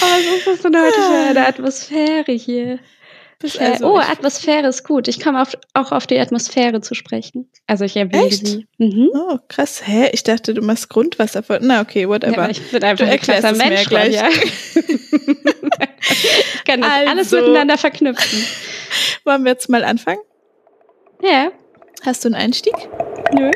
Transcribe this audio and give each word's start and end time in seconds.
was 0.00 0.38
ist 0.38 0.46
das 0.46 0.62
denn 0.62 0.76
heute 0.76 0.94
für 0.94 1.28
eine 1.30 1.46
Atmosphäre 1.46 2.32
hier? 2.32 2.78
Also, 3.58 3.94
oh, 3.94 3.96
Atmosphäre 3.96 4.68
ist 4.68 4.84
gut. 4.84 5.08
Ich 5.08 5.18
komme 5.18 5.42
auch 5.72 5.92
auf 5.92 6.06
die 6.06 6.18
Atmosphäre 6.18 6.82
zu 6.82 6.94
sprechen. 6.94 7.50
Also 7.66 7.86
ich 7.86 7.96
erwähne 7.96 8.26
Echt? 8.26 8.46
sie. 8.46 8.66
Mhm. 8.76 9.08
Oh, 9.14 9.38
krass. 9.48 9.80
Hä? 9.86 10.10
Ich 10.12 10.24
dachte, 10.24 10.52
du 10.52 10.60
machst 10.60 10.90
Grundwasser. 10.90 11.42
Na, 11.60 11.80
okay, 11.80 12.06
whatever. 12.06 12.42
Ja, 12.42 12.50
ich 12.50 12.70
bin 12.70 12.84
einfach 12.84 13.06
du 13.06 13.10
ein 13.10 13.18
krasser 13.18 13.52
Mensch 13.52 13.88
gleich. 13.88 14.14
Ja. 14.14 14.28
ich 14.74 16.64
kann 16.66 16.82
das 16.82 16.90
also, 16.90 17.10
alles 17.10 17.30
miteinander 17.30 17.78
verknüpfen. 17.78 18.44
Wollen 19.24 19.44
wir 19.44 19.52
jetzt 19.52 19.70
mal 19.70 19.84
anfangen? 19.84 20.20
Ja. 21.22 21.50
Hast 22.04 22.24
du 22.24 22.28
einen 22.28 22.34
Einstieg? 22.34 22.74
Nö. 23.32 23.50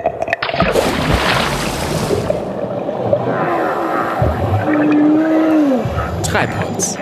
Treibholz. 6.34 6.98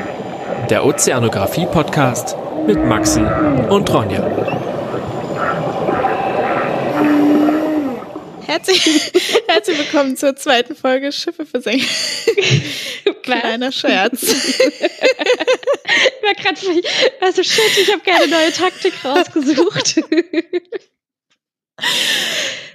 Der 0.69 0.85
Ozeanographie-Podcast 0.85 2.37
mit 2.67 2.85
Maxi 2.85 3.23
und 3.23 3.91
Ronja. 3.91 4.21
Herzlich, 8.45 8.85
herzlich 9.49 9.79
willkommen 9.79 10.19
zur 10.19 10.37
zweiten 10.37 10.77
Folge 10.77 11.13
Schiffe 11.13 11.47
versenken. 11.47 11.89
Kleiner 13.23 13.73
Scherz. 13.73 14.23
ich 14.23 14.61
war 16.21 16.35
gerade 16.35 16.61
also 17.23 17.43
shit, 17.43 17.79
ich 17.81 17.91
habe 17.91 18.03
keine 18.03 18.29
neue 18.29 18.53
Taktik 18.53 19.03
rausgesucht. 19.03 19.97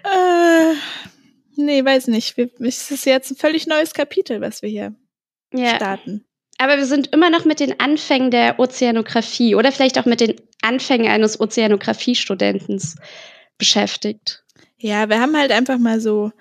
äh, 0.03 0.73
nee, 1.55 1.85
weiß 1.85 2.07
nicht. 2.07 2.35
Es 2.61 2.89
ist 2.89 3.05
jetzt 3.05 3.29
ein 3.29 3.37
völlig 3.37 3.67
neues 3.67 3.93
Kapitel, 3.93 4.41
was 4.41 4.63
wir 4.63 4.69
hier 4.69 4.95
ja. 5.53 5.75
starten. 5.75 6.26
Aber 6.57 6.77
wir 6.77 6.85
sind 6.85 7.07
immer 7.13 7.29
noch 7.29 7.45
mit 7.45 7.59
den 7.59 7.79
Anfängen 7.79 8.31
der 8.31 8.59
Ozeanographie 8.59 9.55
oder 9.55 9.71
vielleicht 9.71 9.99
auch 9.99 10.05
mit 10.05 10.21
den 10.21 10.35
Anfängen 10.61 11.07
eines 11.07 11.39
Ozeanographie-Studentens 11.39 12.95
beschäftigt. 13.57 14.43
Ja, 14.77 15.09
wir 15.09 15.19
haben 15.19 15.35
halt 15.37 15.51
einfach 15.51 15.77
mal 15.77 15.99
so 15.99 16.31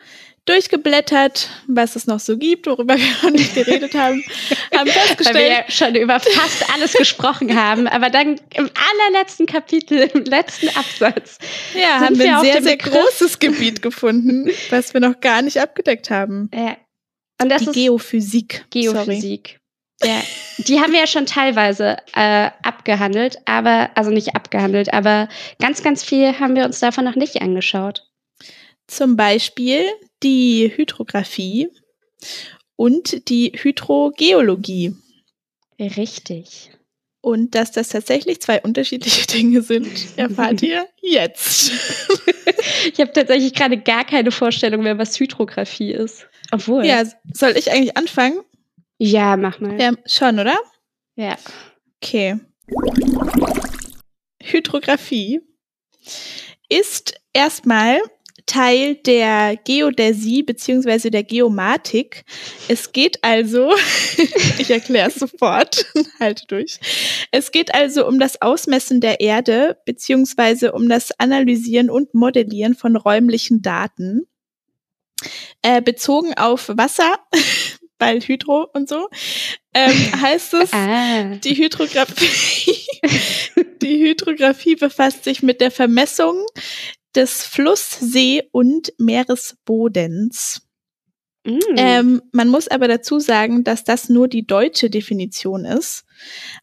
durchgeblättert, 0.46 1.50
was 1.66 1.96
es 1.96 2.06
noch 2.06 2.20
so 2.20 2.38
gibt, 2.38 2.66
worüber 2.66 2.96
wir 2.96 3.08
noch 3.22 3.30
nicht 3.30 3.54
geredet 3.54 3.94
haben, 3.94 4.22
haben 4.74 4.88
festgestellt, 4.88 5.34
Weil 5.34 5.42
wir 5.42 5.50
ja 5.50 5.64
schon 5.70 5.94
über 5.96 6.20
fast 6.20 6.72
alles 6.72 6.92
gesprochen 6.92 7.56
haben, 7.60 7.88
aber 7.88 8.10
dann 8.10 8.40
im 8.54 8.70
allerletzten 9.10 9.46
Kapitel, 9.46 10.08
im 10.14 10.24
letzten 10.24 10.68
Absatz, 10.68 11.38
ja, 11.74 12.00
haben 12.00 12.18
wir 12.18 12.38
ein 12.38 12.44
sehr, 12.44 12.62
sehr 12.62 12.76
großes 12.76 13.40
Gebiet 13.40 13.82
gefunden, 13.82 14.48
was 14.70 14.94
wir 14.94 15.00
noch 15.00 15.20
gar 15.20 15.42
nicht 15.42 15.60
abgedeckt 15.60 16.10
haben. 16.10 16.48
Ja. 16.54 16.76
Und 17.42 17.50
das 17.50 17.62
Die 17.62 17.68
ist 17.68 17.74
Geophysik. 17.74 18.66
Geophysik. 18.70 19.48
Sorry. 19.48 19.65
Ja, 20.02 20.22
die 20.58 20.80
haben 20.80 20.92
wir 20.92 21.00
ja 21.00 21.06
schon 21.06 21.26
teilweise 21.26 21.96
äh, 22.14 22.50
abgehandelt, 22.62 23.38
aber, 23.46 23.90
also 23.94 24.10
nicht 24.10 24.34
abgehandelt, 24.34 24.92
aber 24.92 25.28
ganz, 25.58 25.82
ganz 25.82 26.04
viel 26.04 26.38
haben 26.38 26.54
wir 26.54 26.64
uns 26.64 26.80
davon 26.80 27.04
noch 27.04 27.16
nicht 27.16 27.40
angeschaut. 27.40 28.06
Zum 28.86 29.16
Beispiel 29.16 29.84
die 30.22 30.70
Hydrographie 30.74 31.68
und 32.76 33.28
die 33.28 33.52
Hydrogeologie. 33.54 34.94
Richtig. 35.78 36.70
Und 37.20 37.54
dass 37.54 37.72
das 37.72 37.88
tatsächlich 37.88 38.40
zwei 38.40 38.60
unterschiedliche 38.60 39.26
Dinge 39.32 39.62
sind, 39.62 39.88
erfahrt 40.16 40.62
ihr 40.62 40.86
jetzt. 41.00 41.72
ich 42.92 43.00
habe 43.00 43.12
tatsächlich 43.12 43.52
gerade 43.54 43.78
gar 43.78 44.04
keine 44.04 44.30
Vorstellung 44.30 44.82
mehr, 44.82 44.98
was 44.98 45.18
Hydrographie 45.18 45.92
ist. 45.92 46.28
Obwohl. 46.52 46.86
Ja, 46.86 47.02
soll 47.32 47.56
ich 47.56 47.72
eigentlich 47.72 47.96
anfangen? 47.96 48.40
Ja, 48.98 49.36
mach 49.36 49.60
mal. 49.60 49.80
Ja, 49.80 49.92
schon, 50.06 50.38
oder? 50.38 50.58
Ja. 51.16 51.36
Okay. 52.02 52.38
Hydrographie 54.42 55.40
ist 56.68 57.14
erstmal 57.32 58.00
Teil 58.46 58.94
der 58.94 59.56
Geodäsie 59.56 60.44
beziehungsweise 60.44 61.10
der 61.10 61.24
Geomatik. 61.24 62.24
Es 62.68 62.92
geht 62.92 63.22
also, 63.22 63.72
ich 64.58 64.70
erkläre 64.70 65.08
es 65.08 65.16
sofort, 65.16 65.86
halte 66.20 66.46
durch. 66.46 66.78
Es 67.32 67.50
geht 67.50 67.74
also 67.74 68.06
um 68.06 68.20
das 68.20 68.40
Ausmessen 68.40 69.00
der 69.00 69.20
Erde 69.20 69.78
beziehungsweise 69.84 70.72
um 70.72 70.88
das 70.88 71.10
Analysieren 71.18 71.90
und 71.90 72.14
Modellieren 72.14 72.74
von 72.74 72.96
räumlichen 72.96 73.62
Daten. 73.62 74.28
Äh, 75.62 75.82
bezogen 75.82 76.34
auf 76.36 76.68
Wasser, 76.68 77.18
weil 77.98 78.20
Hydro 78.20 78.68
und 78.72 78.88
so, 78.88 79.08
ähm, 79.74 79.92
heißt 80.20 80.54
es, 80.54 80.72
ah. 80.72 81.36
die 81.36 81.54
Hydrographie, 81.54 82.76
die 83.82 83.98
Hydrographie 83.98 84.76
befasst 84.76 85.24
sich 85.24 85.42
mit 85.42 85.60
der 85.60 85.70
Vermessung 85.70 86.46
des 87.14 87.44
Fluss-, 87.44 87.98
See- 87.98 88.48
und 88.52 88.92
Meeresbodens. 88.98 90.62
Mm. 91.46 91.58
Ähm, 91.76 92.22
man 92.32 92.48
muss 92.48 92.68
aber 92.68 92.88
dazu 92.88 93.20
sagen, 93.20 93.64
dass 93.64 93.84
das 93.84 94.08
nur 94.08 94.28
die 94.28 94.46
deutsche 94.46 94.90
Definition 94.90 95.64
ist. 95.64 96.04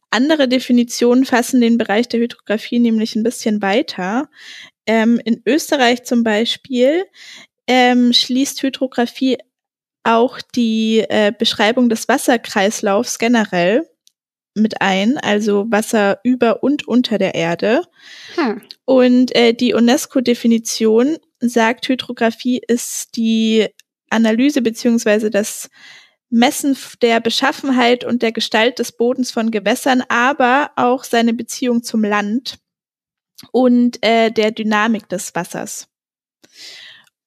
Andere 0.09 0.47
Definitionen 0.47 1.25
fassen 1.25 1.61
den 1.61 1.77
Bereich 1.77 2.07
der 2.09 2.19
Hydrographie 2.19 2.79
nämlich 2.79 3.15
ein 3.15 3.23
bisschen 3.23 3.61
weiter. 3.61 4.29
Ähm, 4.85 5.19
in 5.23 5.41
Österreich 5.45 6.03
zum 6.03 6.23
Beispiel 6.23 7.05
ähm, 7.65 8.11
schließt 8.11 8.61
Hydrographie 8.61 9.37
auch 10.03 10.39
die 10.41 10.99
äh, 10.99 11.31
Beschreibung 11.37 11.89
des 11.89 12.07
Wasserkreislaufs 12.07 13.19
generell 13.19 13.87
mit 14.55 14.81
ein, 14.81 15.17
also 15.17 15.65
Wasser 15.69 16.19
über 16.23 16.61
und 16.61 16.87
unter 16.87 17.17
der 17.17 17.35
Erde. 17.35 17.81
Hm. 18.35 18.61
Und 18.85 19.35
äh, 19.35 19.53
die 19.53 19.73
UNESCO-Definition 19.73 21.17
sagt, 21.39 21.87
Hydrographie 21.87 22.61
ist 22.67 23.15
die 23.15 23.67
Analyse 24.09 24.61
beziehungsweise 24.61 25.31
das 25.31 25.69
Messen 26.29 26.77
der 27.01 27.19
Beschaffenheit 27.19 28.03
und 28.03 28.21
der 28.21 28.31
Gestalt 28.31 28.79
des 28.79 28.91
Bodens 28.91 29.31
von 29.31 29.51
Gewässern, 29.51 30.03
aber 30.09 30.71
auch 30.75 31.03
seine 31.03 31.33
Beziehung 31.33 31.83
zum 31.83 32.03
Land 32.03 32.57
und 33.51 34.03
äh, 34.03 34.31
der 34.31 34.51
Dynamik 34.51 35.09
des 35.09 35.35
Wassers. 35.35 35.87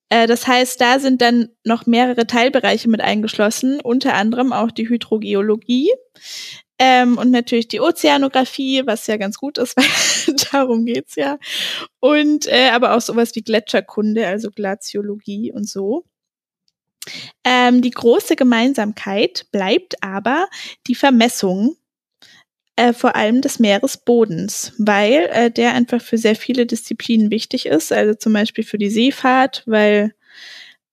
Äh, 0.08 0.26
das 0.26 0.46
heißt, 0.46 0.80
da 0.80 0.98
sind 0.98 1.20
dann 1.20 1.48
noch 1.64 1.86
mehrere 1.86 2.26
Teilbereiche 2.26 2.88
mit 2.88 3.00
eingeschlossen, 3.00 3.80
unter 3.80 4.14
anderem 4.14 4.52
auch 4.52 4.70
die 4.70 4.88
Hydrogeologie 4.88 5.90
ähm, 6.78 7.16
und 7.16 7.30
natürlich 7.30 7.68
die 7.68 7.80
Ozeanographie, 7.80 8.82
was 8.86 9.06
ja 9.06 9.16
ganz 9.16 9.38
gut 9.38 9.58
ist, 9.58 9.76
weil 10.26 10.36
darum 10.52 10.84
geht's 10.84 11.16
ja. 11.16 11.38
Und 12.00 12.46
äh, 12.46 12.70
aber 12.70 12.94
auch 12.94 13.00
sowas 13.00 13.34
wie 13.34 13.42
Gletscherkunde, 13.42 14.26
also 14.26 14.50
Glaziologie 14.50 15.52
und 15.52 15.68
so. 15.68 16.04
Ähm, 17.44 17.82
die 17.82 17.92
große 17.92 18.36
Gemeinsamkeit 18.36 19.46
bleibt 19.52 20.02
aber 20.02 20.48
die 20.86 20.96
Vermessung 20.96 21.76
äh, 22.76 22.92
vor 22.92 23.16
allem 23.16 23.40
des 23.40 23.58
Meeresbodens, 23.58 24.72
weil 24.78 25.28
äh, 25.32 25.50
der 25.50 25.74
einfach 25.74 26.00
für 26.00 26.18
sehr 26.18 26.36
viele 26.36 26.66
Disziplinen 26.66 27.30
wichtig 27.30 27.66
ist, 27.66 27.92
also 27.92 28.14
zum 28.14 28.32
Beispiel 28.34 28.64
für 28.64 28.78
die 28.78 28.90
Seefahrt, 28.90 29.62
weil 29.66 30.14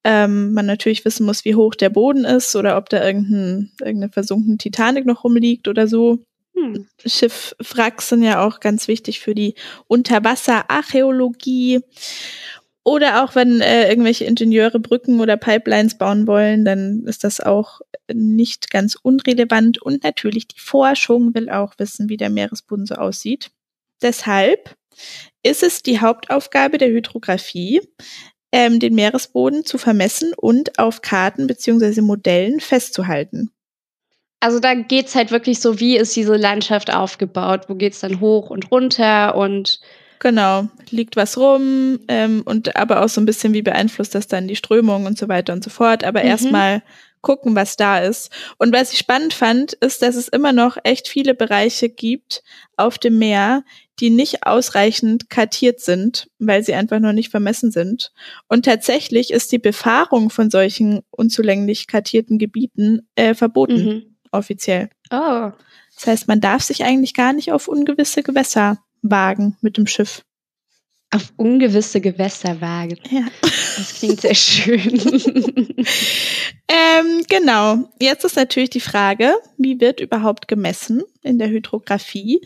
ähm, 0.06 0.54
man 0.54 0.66
natürlich 0.66 1.06
wissen 1.06 1.26
muss, 1.26 1.46
wie 1.46 1.56
hoch 1.56 1.76
der 1.76 1.90
Boden 1.90 2.26
ist 2.26 2.56
oder 2.56 2.78
ob 2.78 2.90
da 2.90 3.06
irgendein, 3.06 3.72
irgendeine 3.80 4.12
versunkene 4.12 4.58
Titanic 4.58 5.06
noch 5.06 5.24
rumliegt 5.24 5.68
oder 5.68 5.88
so. 5.88 6.20
Hm. 6.56 6.88
Schiffwracks 7.06 8.10
sind 8.10 8.24
ja 8.24 8.46
auch 8.46 8.60
ganz 8.60 8.88
wichtig 8.88 9.20
für 9.20 9.34
die 9.34 9.56
Unterwasserarchäologie. 9.88 11.82
Oder 12.86 13.24
auch 13.24 13.36
wenn 13.36 13.62
äh, 13.62 13.88
irgendwelche 13.88 14.26
Ingenieure 14.26 14.80
Brücken 14.80 15.22
oder 15.22 15.38
Pipelines 15.38 15.98
bauen 15.98 16.28
wollen, 16.28 16.66
dann 16.66 17.04
ist 17.06 17.24
das 17.24 17.40
auch 17.40 17.80
nicht 18.12 18.72
ganz 18.72 18.96
unrelevant. 18.96 19.82
Und 19.82 20.04
natürlich 20.04 20.48
die 20.50 20.60
Forschung 20.60 21.34
will 21.34 21.50
auch 21.50 21.76
wissen, 21.78 22.10
wie 22.10 22.18
der 22.18 22.30
Meeresboden 22.30 22.86
so 22.86 22.96
aussieht. 22.96 23.52
Deshalb 24.02 24.76
ist 25.44 25.64
es 25.64 25.82
die 25.82 26.02
Hauptaufgabe 26.02 26.78
der 26.78 26.90
Hydrographie, 26.90 27.82
ähm, 28.52 28.80
den 28.80 28.96
Meeresboden 28.96 29.66
zu 29.66 29.78
vermessen 29.78 30.34
und 30.36 30.78
auf 30.78 31.02
Karten 31.02 31.48
beziehungsweise 31.48 32.02
Modellen 32.02 32.60
festzuhalten. 32.60 33.50
Also 34.42 34.60
da 34.60 34.74
geht's 34.74 35.16
halt 35.16 35.32
wirklich 35.32 35.62
so, 35.62 35.80
wie 35.80 35.96
ist 35.96 36.18
diese 36.18 36.36
Landschaft 36.36 36.94
aufgebaut? 36.94 37.70
Wo 37.70 37.76
geht's 37.76 38.02
dann 38.02 38.20
hoch 38.20 38.50
und 38.50 38.72
runter 38.72 39.36
und 39.36 39.80
Genau, 40.24 40.70
liegt 40.90 41.18
was 41.18 41.38
rum 41.38 42.00
ähm, 42.08 42.44
und 42.46 42.78
aber 42.78 43.04
auch 43.04 43.10
so 43.10 43.20
ein 43.20 43.26
bisschen, 43.26 43.52
wie 43.52 43.62
beeinflusst 43.62 44.16
das 44.16 44.26
dann 44.26 44.48
die 44.48 44.56
Strömung 44.56 45.06
und 45.06 45.18
so 45.18 45.28
weiter 45.28 45.52
und 45.52 45.66
so 45.66 45.70
fort. 45.70 46.06
Aber 46.06 46.22
mhm. 46.22 46.30
erstmal 46.30 46.82
gucken, 47.20 47.56
was 47.56 47.76
da 47.76 48.00
ist. 48.00 48.32
Und 48.58 48.74
was 48.74 48.94
ich 48.94 49.00
spannend 49.00 49.34
fand, 49.34 49.74
ist, 49.74 50.02
dass 50.02 50.16
es 50.16 50.30
immer 50.30 50.54
noch 50.54 50.78
echt 50.86 51.10
viele 51.10 51.36
Bereiche 51.36 51.90
gibt 51.90 52.42
auf 52.78 52.98
dem 52.98 53.20
Meer, 53.20 53.66
die 54.00 54.10
nicht 54.10 54.48
ausreichend 54.48 55.30
kartiert 55.30 55.82
sind, 55.82 56.30
weil 56.40 56.64
sie 56.64 56.74
einfach 56.74 57.02
noch 57.02 57.12
nicht 57.12 57.30
vermessen 57.30 57.72
sind. 57.72 58.14
Und 58.48 58.64
tatsächlich 58.64 59.30
ist 59.30 59.52
die 59.52 59.60
Befahrung 59.60 60.30
von 60.30 60.50
solchen 60.50 61.02
unzulänglich 61.12 61.88
kartierten 61.88 62.38
Gebieten 62.38 63.10
äh, 63.16 63.34
verboten. 63.34 63.86
Mhm. 63.86 64.16
offiziell. 64.32 64.90
Oh. 65.12 65.52
Das 65.96 66.08
heißt, 66.08 66.28
man 66.30 66.40
darf 66.40 66.64
sich 66.64 66.86
eigentlich 66.86 67.14
gar 67.14 67.34
nicht 67.34 67.52
auf 67.52 67.68
ungewisse 67.68 68.24
Gewässer 68.24 68.80
wagen 69.04 69.58
mit 69.62 69.78
dem 69.78 69.88
Schiff. 69.88 70.24
Auf 71.12 71.32
ungewisse 71.38 72.02
Gewässer 72.02 72.60
wagen. 72.60 72.98
Ja. 73.12 73.28
Das 73.78 74.00
klingt 74.00 74.22
sehr 74.22 74.34
schön. 74.34 75.76
Ähm, 76.74 77.24
genau. 77.30 77.90
Jetzt 78.00 78.24
ist 78.24 78.36
natürlich 78.36 78.70
die 78.70 78.80
Frage, 78.80 79.36
wie 79.58 79.80
wird 79.80 80.00
überhaupt 80.00 80.48
gemessen 80.48 81.04
in 81.22 81.38
der 81.38 81.50
Hydrographie? 81.50 82.42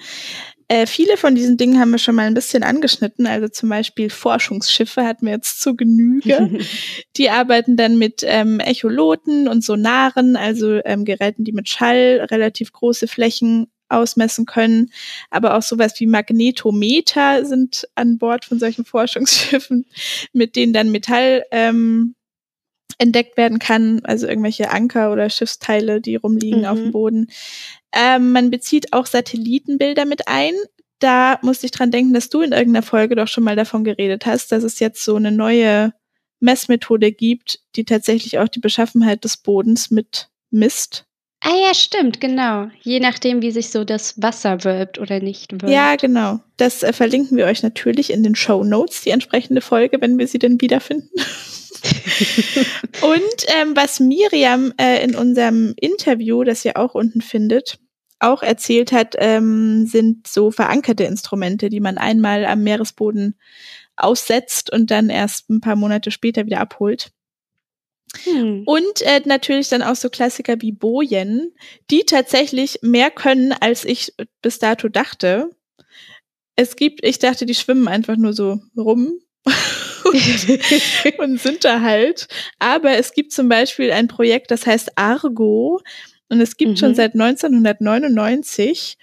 Äh, 0.67 0.85
viele 0.85 1.15
von 1.15 1.33
diesen 1.33 1.55
Dingen 1.55 1.79
haben 1.79 1.91
wir 1.91 1.97
schon 1.97 2.15
mal 2.15 2.27
ein 2.27 2.33
bisschen 2.33 2.63
angeschnitten. 2.63 3.25
Also 3.25 3.47
zum 3.47 3.69
Beispiel 3.69 4.09
Forschungsschiffe 4.09 5.05
hatten 5.05 5.27
wir 5.27 5.33
jetzt 5.33 5.61
zu 5.61 5.75
Genüge. 5.75 6.59
die 7.15 7.29
arbeiten 7.29 7.77
dann 7.77 7.97
mit 7.97 8.21
ähm, 8.25 8.59
Echoloten 8.59 9.47
und 9.47 9.63
Sonaren, 9.63 10.35
also 10.35 10.81
ähm, 10.83 11.05
Geräten, 11.05 11.45
die 11.45 11.53
mit 11.53 11.69
Schall 11.69 12.27
relativ 12.29 12.73
große 12.73 13.07
Flächen 13.07 13.67
ausmessen 13.89 14.45
können. 14.45 14.91
Aber 15.29 15.55
auch 15.57 15.61
sowas 15.61 15.99
wie 15.99 16.07
Magnetometer 16.07 17.45
sind 17.45 17.87
an 17.95 18.17
Bord 18.17 18.45
von 18.45 18.59
solchen 18.59 18.85
Forschungsschiffen, 18.85 19.85
mit 20.33 20.55
denen 20.55 20.73
dann 20.73 20.91
Metall 20.91 21.43
ähm, 21.51 22.15
entdeckt 22.99 23.37
werden 23.37 23.59
kann, 23.59 24.01
also 24.03 24.27
irgendwelche 24.27 24.71
Anker 24.71 25.11
oder 25.11 25.29
Schiffsteile, 25.29 26.01
die 26.01 26.15
rumliegen 26.15 26.61
Mhm. 26.61 26.65
auf 26.65 26.77
dem 26.77 26.91
Boden. 26.91 27.27
Ähm, 27.93 28.31
man 28.31 28.49
bezieht 28.49 28.93
auch 28.93 29.05
Satellitenbilder 29.05 30.05
mit 30.05 30.27
ein. 30.27 30.53
Da 30.99 31.37
musste 31.43 31.67
ich 31.67 31.71
dran 31.71 31.91
denken, 31.91 32.13
dass 32.13 32.29
du 32.29 32.41
in 32.41 32.53
irgendeiner 32.53 32.81
Folge 32.83 33.15
doch 33.15 33.27
schon 33.27 33.43
mal 33.43 33.55
davon 33.55 33.83
geredet 33.83 34.25
hast, 34.25 34.51
dass 34.51 34.63
es 34.63 34.79
jetzt 34.79 35.03
so 35.03 35.15
eine 35.15 35.31
neue 35.31 35.93
Messmethode 36.39 37.11
gibt, 37.11 37.59
die 37.75 37.85
tatsächlich 37.85 38.39
auch 38.39 38.47
die 38.47 38.59
Beschaffenheit 38.59 39.23
des 39.23 39.37
Bodens 39.37 39.91
mit 39.91 40.29
misst. 40.49 41.06
Ah 41.47 41.55
ja, 41.67 41.73
stimmt, 41.73 42.19
genau. 42.19 42.67
Je 42.81 42.99
nachdem, 42.99 43.41
wie 43.41 43.51
sich 43.51 43.69
so 43.69 43.83
das 43.83 44.21
Wasser 44.21 44.63
wölbt 44.63 44.99
oder 44.99 45.19
nicht 45.19 45.53
wölbt. 45.53 45.69
Ja, 45.69 45.95
genau. 45.95 46.39
Das 46.57 46.83
äh, 46.83 46.91
verlinken 46.91 47.37
wir 47.37 47.45
euch 47.45 47.63
natürlich 47.63 48.11
in 48.11 48.23
den 48.23 48.35
Show 48.35 48.63
Notes, 48.63 49.01
die 49.01 49.11
entsprechende 49.11 49.61
Folge, 49.61 50.01
wenn 50.01 50.17
wir 50.19 50.27
sie 50.27 50.39
denn 50.39 50.59
wiederfinden. 50.59 51.09
Und 53.01 53.45
ähm, 53.59 53.75
was 53.75 53.99
Miriam 53.99 54.73
äh, 54.79 55.03
in 55.03 55.15
unserem 55.15 55.73
Interview, 55.79 56.43
das 56.43 56.65
ihr 56.65 56.75
auch 56.75 56.95
unten 56.95 57.21
findet, 57.21 57.79
auch 58.19 58.43
erzählt 58.43 58.91
hat, 58.91 59.15
ähm, 59.17 59.85
sind 59.85 60.27
so 60.27 60.51
verankerte 60.51 61.03
Instrumente, 61.03 61.69
die 61.69 61.79
man 61.79 61.97
einmal 61.97 62.45
am 62.45 62.63
Meeresboden 62.63 63.37
aussetzt 63.95 64.71
und 64.71 64.91
dann 64.91 65.09
erst 65.09 65.49
ein 65.49 65.61
paar 65.61 65.75
Monate 65.75 66.11
später 66.11 66.45
wieder 66.45 66.59
abholt. 66.59 67.11
Hm. 68.23 68.63
Und 68.65 69.01
äh, 69.01 69.21
natürlich 69.25 69.69
dann 69.69 69.81
auch 69.83 69.95
so 69.95 70.09
Klassiker 70.09 70.61
wie 70.61 70.71
Bojen, 70.71 71.53
die 71.91 72.03
tatsächlich 72.05 72.79
mehr 72.81 73.11
können, 73.11 73.53
als 73.53 73.85
ich 73.85 74.13
bis 74.41 74.59
dato 74.59 74.87
dachte. 74.87 75.49
Es 76.55 76.75
gibt, 76.75 77.05
ich 77.05 77.19
dachte, 77.19 77.45
die 77.45 77.53
schwimmen 77.55 77.87
einfach 77.87 78.17
nur 78.17 78.33
so 78.33 78.59
rum 78.75 79.19
und, 80.03 80.59
und 81.19 81.39
sind 81.41 81.63
da 81.65 81.81
halt. 81.81 82.27
Aber 82.59 82.97
es 82.97 83.13
gibt 83.13 83.31
zum 83.31 83.49
Beispiel 83.49 83.91
ein 83.91 84.07
Projekt, 84.07 84.51
das 84.51 84.65
heißt 84.65 84.97
Argo 84.97 85.81
und 86.29 86.41
es 86.41 86.57
gibt 86.57 86.71
Mhm. 86.71 86.77
schon 86.77 86.95
seit 86.95 87.13
1999. 87.13 88.97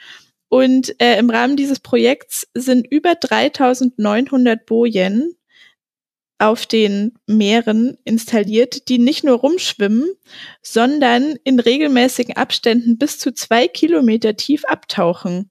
Und 0.49 1.01
äh, 1.01 1.19
im 1.19 1.31
Rahmen 1.31 1.57
dieses 1.57 1.81
Projekts 1.81 2.47
sind 2.55 2.87
über 2.91 3.15
3900 3.17 4.67
Bojen 4.67 5.37
auf 6.39 6.67
den 6.67 7.15
Meeren 7.27 7.97
installiert, 8.05 8.89
die 8.89 8.99
nicht 8.99 9.25
nur 9.25 9.39
rumschwimmen, 9.39 10.09
sondern 10.63 11.37
in 11.45 11.61
regelmäßigen 11.61 12.37
Abständen 12.37 12.99
bis 12.99 13.19
zu 13.19 13.33
zwei 13.33 13.69
Kilometer 13.69 14.37
tief 14.37 14.65
abtauchen, 14.65 15.51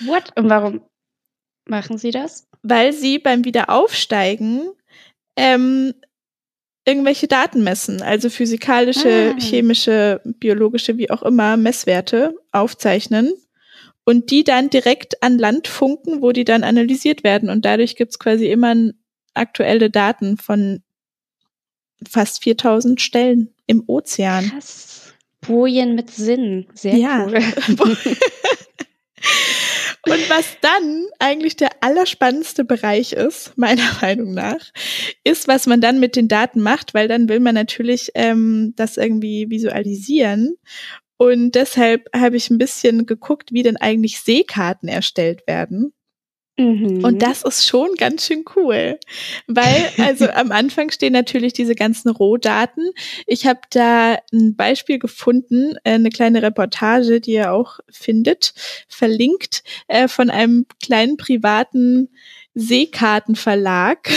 What? 0.00 0.32
Und 0.36 0.50
warum 0.50 0.82
machen 1.68 1.98
sie 1.98 2.10
das? 2.10 2.46
weil 2.62 2.92
sie 2.92 3.18
beim 3.18 3.44
Wiederaufsteigen 3.44 4.70
ähm, 5.36 5.94
irgendwelche 6.86 7.28
Daten 7.28 7.62
messen, 7.62 8.02
also 8.02 8.28
physikalische, 8.30 9.34
Ah. 9.36 9.40
chemische, 9.40 10.20
biologische, 10.24 10.96
wie 10.98 11.10
auch 11.10 11.22
immer, 11.22 11.56
Messwerte 11.56 12.34
aufzeichnen 12.52 13.32
und 14.04 14.30
die 14.30 14.44
dann 14.44 14.68
direkt 14.70 15.22
an 15.22 15.38
Land 15.38 15.68
funken, 15.68 16.20
wo 16.22 16.32
die 16.32 16.44
dann 16.44 16.64
analysiert 16.64 17.22
werden. 17.24 17.48
Und 17.50 17.64
dadurch 17.64 17.96
gibt's 17.96 18.18
quasi 18.18 18.48
immer 18.48 18.72
n- 18.72 18.98
aktuelle 19.34 19.90
Daten 19.90 20.36
von 20.36 20.82
fast 22.08 22.42
4000 22.42 23.00
Stellen 23.00 23.54
im 23.66 23.84
Ozean. 23.86 24.50
Krass. 24.50 25.12
Bojen 25.40 25.94
mit 25.94 26.10
Sinn. 26.10 26.66
Sehr 26.74 26.96
Ja. 26.96 27.26
cool. 27.26 27.38
Und 30.06 30.28
was 30.28 30.56
dann 30.60 31.06
eigentlich 31.18 31.56
der 31.56 31.70
allerspannendste 31.82 32.64
Bereich 32.64 33.12
ist, 33.12 33.56
meiner 33.56 33.82
Meinung 34.02 34.34
nach, 34.34 34.60
ist, 35.24 35.48
was 35.48 35.66
man 35.66 35.80
dann 35.80 35.98
mit 36.00 36.16
den 36.16 36.28
Daten 36.28 36.60
macht, 36.60 36.94
weil 36.94 37.08
dann 37.08 37.28
will 37.28 37.40
man 37.40 37.54
natürlich 37.54 38.10
ähm, 38.14 38.74
das 38.76 38.96
irgendwie 38.96 39.48
visualisieren. 39.48 40.56
Und 41.16 41.54
deshalb 41.54 42.08
habe 42.14 42.36
ich 42.36 42.50
ein 42.50 42.58
bisschen 42.58 43.06
geguckt, 43.06 43.52
wie 43.52 43.62
denn 43.62 43.76
eigentlich 43.76 44.20
Seekarten 44.20 44.88
erstellt 44.88 45.46
werden. 45.46 45.94
Mhm. 46.56 47.04
Und 47.04 47.20
das 47.20 47.42
ist 47.42 47.66
schon 47.66 47.94
ganz 47.96 48.26
schön 48.26 48.44
cool, 48.54 48.98
weil 49.48 49.88
also 49.98 50.28
am 50.34 50.52
Anfang 50.52 50.90
stehen 50.90 51.12
natürlich 51.12 51.52
diese 51.52 51.74
ganzen 51.74 52.10
Rohdaten. 52.10 52.90
Ich 53.26 53.46
habe 53.46 53.60
da 53.70 54.18
ein 54.32 54.54
Beispiel 54.54 54.98
gefunden, 54.98 55.74
äh, 55.82 55.94
eine 55.94 56.10
kleine 56.10 56.42
Reportage, 56.42 57.20
die 57.20 57.32
ihr 57.32 57.52
auch 57.52 57.80
findet, 57.90 58.54
verlinkt 58.88 59.64
äh, 59.88 60.06
von 60.06 60.30
einem 60.30 60.66
kleinen 60.80 61.16
privaten 61.16 62.08
Seekartenverlag, 62.54 64.08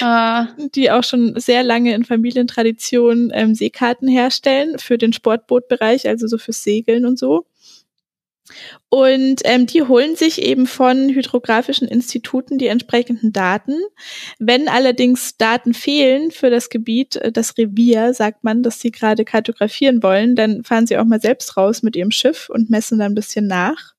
Ah, 0.00 0.48
die 0.74 0.90
auch 0.90 1.04
schon 1.04 1.38
sehr 1.38 1.62
lange 1.62 1.94
in 1.94 2.04
Familientradition 2.04 3.30
ähm, 3.34 3.54
Seekarten 3.54 4.08
herstellen 4.08 4.78
für 4.78 4.98
den 4.98 5.12
Sportbootbereich, 5.12 6.08
also 6.08 6.26
so 6.26 6.38
fürs 6.38 6.62
Segeln 6.62 7.04
und 7.04 7.18
so. 7.18 7.46
Und 8.90 9.40
ähm, 9.44 9.66
die 9.66 9.82
holen 9.82 10.16
sich 10.16 10.42
eben 10.42 10.66
von 10.66 11.08
hydrografischen 11.08 11.88
Instituten 11.88 12.58
die 12.58 12.66
entsprechenden 12.66 13.32
Daten. 13.32 13.74
Wenn 14.38 14.68
allerdings 14.68 15.36
Daten 15.36 15.72
fehlen 15.72 16.30
für 16.30 16.50
das 16.50 16.68
Gebiet, 16.68 17.16
äh, 17.16 17.32
das 17.32 17.56
Revier, 17.56 18.12
sagt 18.12 18.44
man, 18.44 18.62
dass 18.62 18.80
sie 18.80 18.90
gerade 18.90 19.24
kartografieren 19.24 20.02
wollen, 20.02 20.36
dann 20.36 20.62
fahren 20.62 20.86
sie 20.86 20.98
auch 20.98 21.04
mal 21.04 21.20
selbst 21.20 21.56
raus 21.56 21.82
mit 21.82 21.96
ihrem 21.96 22.10
Schiff 22.10 22.50
und 22.50 22.70
messen 22.70 22.98
dann 22.98 23.12
ein 23.12 23.16
bisschen 23.16 23.46
nach. 23.46 23.94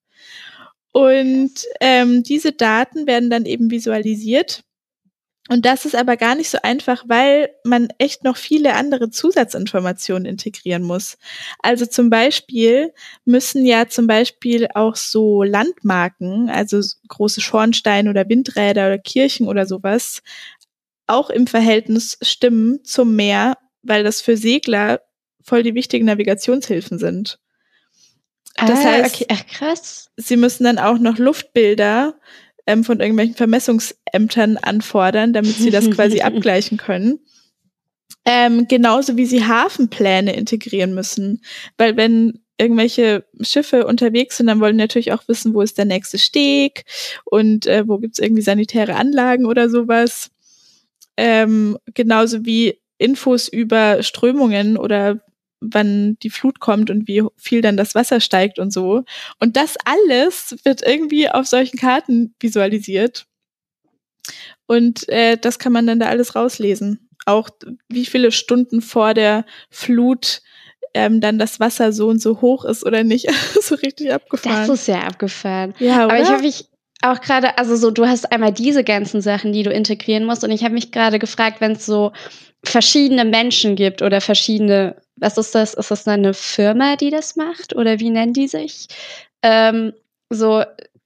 Und 0.91 1.51
ähm, 1.81 2.23
diese 2.23 2.53
Daten 2.53 3.05
werden 3.07 3.29
dann 3.29 3.45
eben 3.45 3.69
visualisiert. 3.69 4.63
Und 5.47 5.65
das 5.65 5.85
ist 5.85 5.95
aber 5.95 6.17
gar 6.17 6.33
nicht 6.33 6.49
so 6.49 6.57
einfach, 6.63 7.03
weil 7.07 7.49
man 7.63 7.89
echt 7.99 8.23
noch 8.23 8.35
viele 8.35 8.73
andere 8.73 9.11
Zusatzinformationen 9.11 10.25
integrieren 10.25 10.81
muss. 10.81 11.17
Also 11.61 11.85
zum 11.85 12.09
Beispiel 12.09 12.91
müssen 13.25 13.63
ja 13.63 13.87
zum 13.87 14.07
Beispiel 14.07 14.67
auch 14.73 14.95
so 14.95 15.43
Landmarken, 15.43 16.49
also 16.49 16.81
große 17.07 17.41
Schornsteine 17.41 18.09
oder 18.09 18.27
Windräder 18.27 18.87
oder 18.87 18.97
Kirchen 18.97 19.47
oder 19.47 19.67
sowas, 19.67 20.23
auch 21.05 21.29
im 21.29 21.45
Verhältnis 21.45 22.17
stimmen 22.23 22.83
zum 22.83 23.15
Meer, 23.15 23.57
weil 23.83 24.03
das 24.03 24.21
für 24.21 24.37
Segler 24.37 25.01
voll 25.43 25.61
die 25.61 25.75
wichtigen 25.75 26.05
Navigationshilfen 26.05 26.97
sind. 26.97 27.37
Das 28.55 28.79
ah, 28.79 28.83
heißt, 28.83 29.15
okay. 29.15 29.27
Ach, 29.29 29.45
krass. 29.45 30.09
sie 30.17 30.37
müssen 30.37 30.63
dann 30.63 30.79
auch 30.79 30.97
noch 30.97 31.17
Luftbilder 31.17 32.15
ähm, 32.67 32.83
von 32.83 32.99
irgendwelchen 32.99 33.35
Vermessungsämtern 33.35 34.57
anfordern, 34.57 35.33
damit 35.33 35.55
sie 35.55 35.69
das 35.69 35.89
quasi 35.91 36.21
abgleichen 36.21 36.77
können. 36.77 37.19
Ähm, 38.25 38.67
genauso 38.67 39.17
wie 39.17 39.25
sie 39.25 39.45
Hafenpläne 39.45 40.35
integrieren 40.35 40.95
müssen. 40.95 41.41
Weil 41.77 41.95
wenn 41.95 42.39
irgendwelche 42.57 43.25
Schiffe 43.41 43.85
unterwegs 43.85 44.37
sind, 44.37 44.47
dann 44.47 44.59
wollen 44.59 44.77
die 44.77 44.83
natürlich 44.83 45.11
auch 45.11 45.27
wissen, 45.27 45.53
wo 45.53 45.61
ist 45.61 45.77
der 45.77 45.85
nächste 45.85 46.17
Steg 46.17 46.85
und 47.25 47.67
äh, 47.67 47.87
wo 47.87 47.97
gibt's 47.97 48.19
irgendwie 48.19 48.41
sanitäre 48.41 48.95
Anlagen 48.95 49.45
oder 49.45 49.69
sowas. 49.69 50.31
Ähm, 51.17 51.77
genauso 51.93 52.45
wie 52.45 52.79
Infos 52.97 53.47
über 53.47 54.03
Strömungen 54.03 54.77
oder 54.77 55.21
wann 55.71 56.17
die 56.21 56.29
Flut 56.29 56.59
kommt 56.59 56.89
und 56.89 57.07
wie 57.07 57.23
viel 57.37 57.61
dann 57.61 57.77
das 57.77 57.95
Wasser 57.95 58.19
steigt 58.19 58.59
und 58.59 58.71
so. 58.71 59.03
Und 59.39 59.57
das 59.57 59.75
alles 59.85 60.55
wird 60.63 60.85
irgendwie 60.85 61.29
auf 61.29 61.47
solchen 61.47 61.77
Karten 61.77 62.35
visualisiert. 62.39 63.25
Und 64.67 65.07
äh, 65.09 65.37
das 65.37 65.59
kann 65.59 65.73
man 65.73 65.87
dann 65.87 65.99
da 65.99 66.07
alles 66.07 66.35
rauslesen. 66.35 67.09
Auch 67.25 67.49
wie 67.89 68.05
viele 68.05 68.31
Stunden 68.31 68.81
vor 68.81 69.13
der 69.13 69.45
Flut 69.69 70.41
ähm, 70.93 71.19
dann 71.19 71.37
das 71.37 71.59
Wasser 71.59 71.91
so 71.91 72.07
und 72.07 72.21
so 72.21 72.41
hoch 72.41 72.65
ist 72.65 72.85
oder 72.85 73.03
nicht. 73.03 73.29
so 73.61 73.75
richtig 73.75 74.13
abgefahren. 74.13 74.67
Das 74.67 74.79
ist 74.79 74.87
ja 74.87 75.01
abgefahren. 75.01 75.73
ja, 75.79 76.05
Aber 76.05 76.15
ich 76.15 76.21
oder? 76.21 76.33
habe 76.33 76.43
mich 76.43 76.69
auch 77.01 77.21
gerade, 77.21 77.57
also 77.57 77.75
so, 77.75 77.91
du 77.91 78.07
hast 78.07 78.31
einmal 78.31 78.53
diese 78.53 78.83
ganzen 78.83 79.21
Sachen, 79.21 79.51
die 79.51 79.63
du 79.63 79.71
integrieren 79.71 80.25
musst. 80.25 80.43
Und 80.43 80.51
ich 80.51 80.63
habe 80.63 80.73
mich 80.73 80.91
gerade 80.91 81.19
gefragt, 81.19 81.61
wenn 81.61 81.73
es 81.73 81.85
so 81.85 82.13
verschiedene 82.63 83.25
Menschen 83.25 83.75
gibt 83.75 84.01
oder 84.01 84.21
verschiedene, 84.21 84.95
was 85.17 85.37
ist 85.37 85.55
das? 85.55 85.73
Ist 85.73 85.91
das 85.91 86.07
eine 86.07 86.33
Firma, 86.33 86.95
die 86.95 87.09
das 87.09 87.35
macht? 87.35 87.75
Oder 87.75 87.99
wie 87.99 88.09
nennen 88.09 88.33
die 88.33 88.47
sich? 88.47 88.87
Ähm, 89.41 89.93
so, 90.29 90.63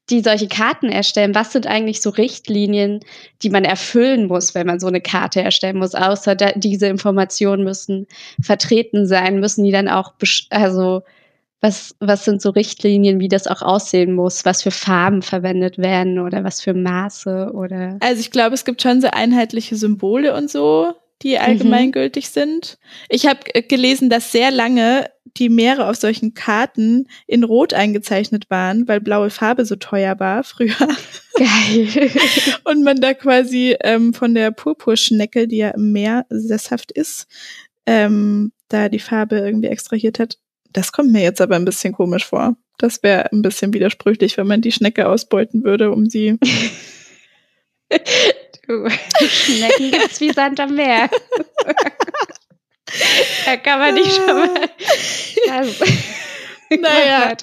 die 0.10 0.22
solche 0.22 0.48
Karten 0.48 0.90
erstellen. 0.90 1.36
Was 1.36 1.54
sind 1.54 1.68
eigentlich 1.68 2.02
so 2.02 2.10
Richtlinien, 2.10 3.02
die 3.44 3.50
man 3.50 3.64
erfüllen 3.64 4.28
muss, 4.28 4.56
wenn 4.56 4.68
man 4.68 4.80
so 4.80 4.88
eine 4.88 5.02
Karte 5.02 5.42
erstellen 5.42 5.78
muss? 5.78 5.96
Außer 5.96 6.36
da, 6.36 6.52
diese 6.54 6.88
Informationen 6.88 7.64
müssen 7.64 8.08
vertreten 8.42 9.06
sein, 9.06 9.40
müssen 9.40 9.64
die 9.64 9.72
dann 9.72 9.88
auch, 9.88 10.14
also 10.50 11.04
was, 11.62 11.96
was 12.00 12.24
sind 12.24 12.42
so 12.42 12.52
Richtlinien, 12.52 13.20
wie 13.20 13.28
das 13.28 13.46
auch 13.46 13.62
aussehen 13.62 14.14
muss, 14.14 14.46
was 14.46 14.64
für 14.64 14.72
Farben 14.72 15.22
verwendet 15.22 15.78
werden 15.78 16.20
oder 16.20 16.44
was 16.44 16.62
für 16.62 16.74
Maße 16.74 17.52
oder. 17.54 17.98
Also 18.00 18.22
ich 18.22 18.32
glaube, 18.32 18.56
es 18.56 18.64
gibt 18.64 18.82
schon 18.82 19.02
so 19.02 19.10
einheitliche 19.12 19.76
Symbole 19.76 20.34
und 20.36 20.50
so, 20.50 20.94
die 21.22 21.38
allgemeingültig 21.38 22.26
mhm. 22.26 22.40
sind. 22.40 22.80
Ich 23.10 23.28
habe 23.28 23.40
gelesen, 23.64 24.10
dass 24.10 24.32
sehr 24.32 24.52
lange 24.52 25.10
die 25.38 25.50
Meere 25.50 25.88
auf 25.88 25.96
solchen 25.96 26.34
Karten 26.34 27.08
in 27.28 27.44
Rot 27.44 27.74
eingezeichnet 27.74 28.50
waren, 28.50 28.88
weil 28.88 29.02
blaue 29.02 29.30
Farbe 29.30 29.66
so 29.66 29.76
teuer 29.76 30.20
war 30.20 30.44
früher. 30.44 30.76
Geil. 31.36 32.10
und 32.64 32.84
man 32.84 33.00
da 33.00 33.14
quasi 33.14 33.76
ähm, 33.82 34.14
von 34.14 34.34
der 34.34 34.52
Purpurschnecke, 34.52 35.48
die 35.48 35.58
ja 35.58 35.70
im 35.70 35.92
Meer 35.92 36.26
sesshaft 36.30 36.92
ist, 36.92 37.28
ähm, 37.86 38.52
da 38.68 38.90
die 38.90 39.00
Farbe 39.00 39.38
irgendwie 39.40 39.68
extrahiert 39.68 40.20
hat. 40.20 40.38
Das 40.72 40.92
kommt 40.92 41.12
mir 41.12 41.22
jetzt 41.22 41.42
aber 41.42 41.56
ein 41.56 41.66
bisschen 41.66 41.94
komisch 41.94 42.26
vor. 42.26 42.56
Das 42.78 43.04
wäre 43.04 43.32
ein 43.32 43.42
bisschen 43.42 43.74
widersprüchlich, 43.74 44.38
wenn 44.38 44.48
man 44.48 44.62
die 44.62 44.72
Schnecke 44.72 45.08
ausbeuten 45.08 45.64
würde, 45.64 45.92
um 45.92 46.10
sie. 46.10 46.38
Schnecken 49.28 49.92
gibt's 49.92 50.22
wie 50.22 50.32
Sand 50.32 50.60
am 50.60 50.76
Meer. 50.76 51.10
da 53.46 53.58
kann 53.58 53.80
man 53.80 53.94
nicht 53.96 54.16
schon 54.16 54.26
mal. 54.26 54.70
Also. 55.52 55.86
Naja, 56.70 57.36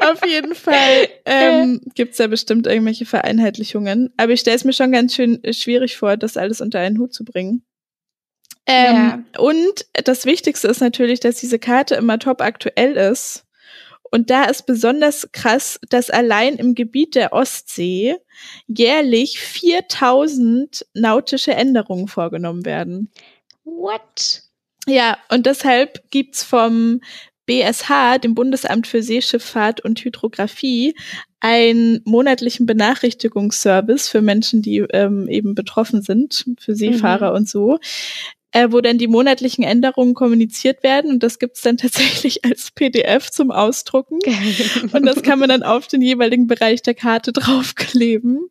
auf 0.00 0.26
jeden 0.26 0.54
Fall 0.54 1.08
ähm, 1.24 1.80
gibt 1.94 2.20
da 2.20 2.26
bestimmt 2.26 2.66
irgendwelche 2.66 3.06
Vereinheitlichungen. 3.06 4.12
Aber 4.18 4.32
ich 4.32 4.40
stelle 4.40 4.56
es 4.56 4.64
mir 4.64 4.74
schon 4.74 4.92
ganz 4.92 5.14
schön 5.14 5.40
schwierig 5.52 5.96
vor, 5.96 6.18
das 6.18 6.36
alles 6.36 6.60
unter 6.60 6.80
einen 6.80 6.98
Hut 6.98 7.14
zu 7.14 7.24
bringen. 7.24 7.64
Ähm, 8.66 8.94
ja. 8.94 9.24
Und 9.38 9.86
das 10.04 10.26
Wichtigste 10.26 10.68
ist 10.68 10.80
natürlich, 10.80 11.20
dass 11.20 11.36
diese 11.36 11.58
Karte 11.58 11.94
immer 11.94 12.18
top 12.18 12.40
aktuell 12.40 12.96
ist. 12.96 13.43
Und 14.14 14.30
da 14.30 14.44
ist 14.44 14.66
besonders 14.66 15.28
krass, 15.32 15.80
dass 15.90 16.08
allein 16.08 16.54
im 16.54 16.76
Gebiet 16.76 17.16
der 17.16 17.32
Ostsee 17.32 18.14
jährlich 18.68 19.40
4000 19.40 20.86
nautische 20.94 21.52
Änderungen 21.52 22.06
vorgenommen 22.06 22.64
werden. 22.64 23.10
What? 23.64 24.42
Ja, 24.86 25.18
und 25.30 25.46
deshalb 25.46 26.08
gibt's 26.12 26.44
vom 26.44 27.00
BSH, 27.46 28.18
dem 28.22 28.36
Bundesamt 28.36 28.86
für 28.86 29.02
Seeschifffahrt 29.02 29.80
und 29.80 29.98
Hydrographie, 30.04 30.94
einen 31.40 32.00
monatlichen 32.04 32.66
Benachrichtigungsservice 32.66 34.08
für 34.08 34.22
Menschen, 34.22 34.62
die 34.62 34.78
ähm, 34.92 35.26
eben 35.28 35.56
betroffen 35.56 36.02
sind, 36.02 36.44
für 36.60 36.76
Seefahrer 36.76 37.30
mhm. 37.30 37.36
und 37.36 37.48
so, 37.48 37.80
äh, 38.54 38.70
wo 38.70 38.80
dann 38.80 38.98
die 38.98 39.08
monatlichen 39.08 39.64
Änderungen 39.64 40.14
kommuniziert 40.14 40.84
werden 40.84 41.10
und 41.10 41.22
das 41.24 41.40
gibt's 41.40 41.60
dann 41.60 41.76
tatsächlich 41.76 42.44
als 42.44 42.70
PDF 42.70 43.30
zum 43.30 43.50
Ausdrucken. 43.50 44.20
und 44.92 45.04
das 45.04 45.22
kann 45.22 45.40
man 45.40 45.48
dann 45.48 45.64
auf 45.64 45.88
den 45.88 46.00
jeweiligen 46.00 46.46
Bereich 46.46 46.80
der 46.80 46.94
Karte 46.94 47.32
draufkleben, 47.34 48.48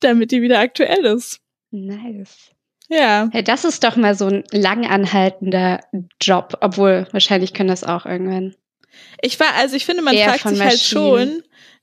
damit 0.00 0.30
die 0.30 0.40
wieder 0.40 0.60
aktuell 0.60 1.04
ist. 1.04 1.40
Nice. 1.72 2.52
Ja. 2.88 3.28
Hey, 3.32 3.42
das 3.42 3.64
ist 3.64 3.82
doch 3.82 3.96
mal 3.96 4.14
so 4.14 4.26
ein 4.26 4.44
langanhaltender 4.52 5.80
Job, 6.22 6.56
obwohl 6.60 7.08
wahrscheinlich 7.10 7.52
können 7.52 7.68
das 7.68 7.82
auch 7.82 8.06
irgendwann. 8.06 8.54
Ich 9.20 9.40
war, 9.40 9.52
also 9.56 9.74
ich 9.74 9.84
finde, 9.84 10.02
man 10.02 10.16
fragt 10.16 10.48
sich 10.48 10.60
halt 10.60 10.78
schon, 10.78 11.42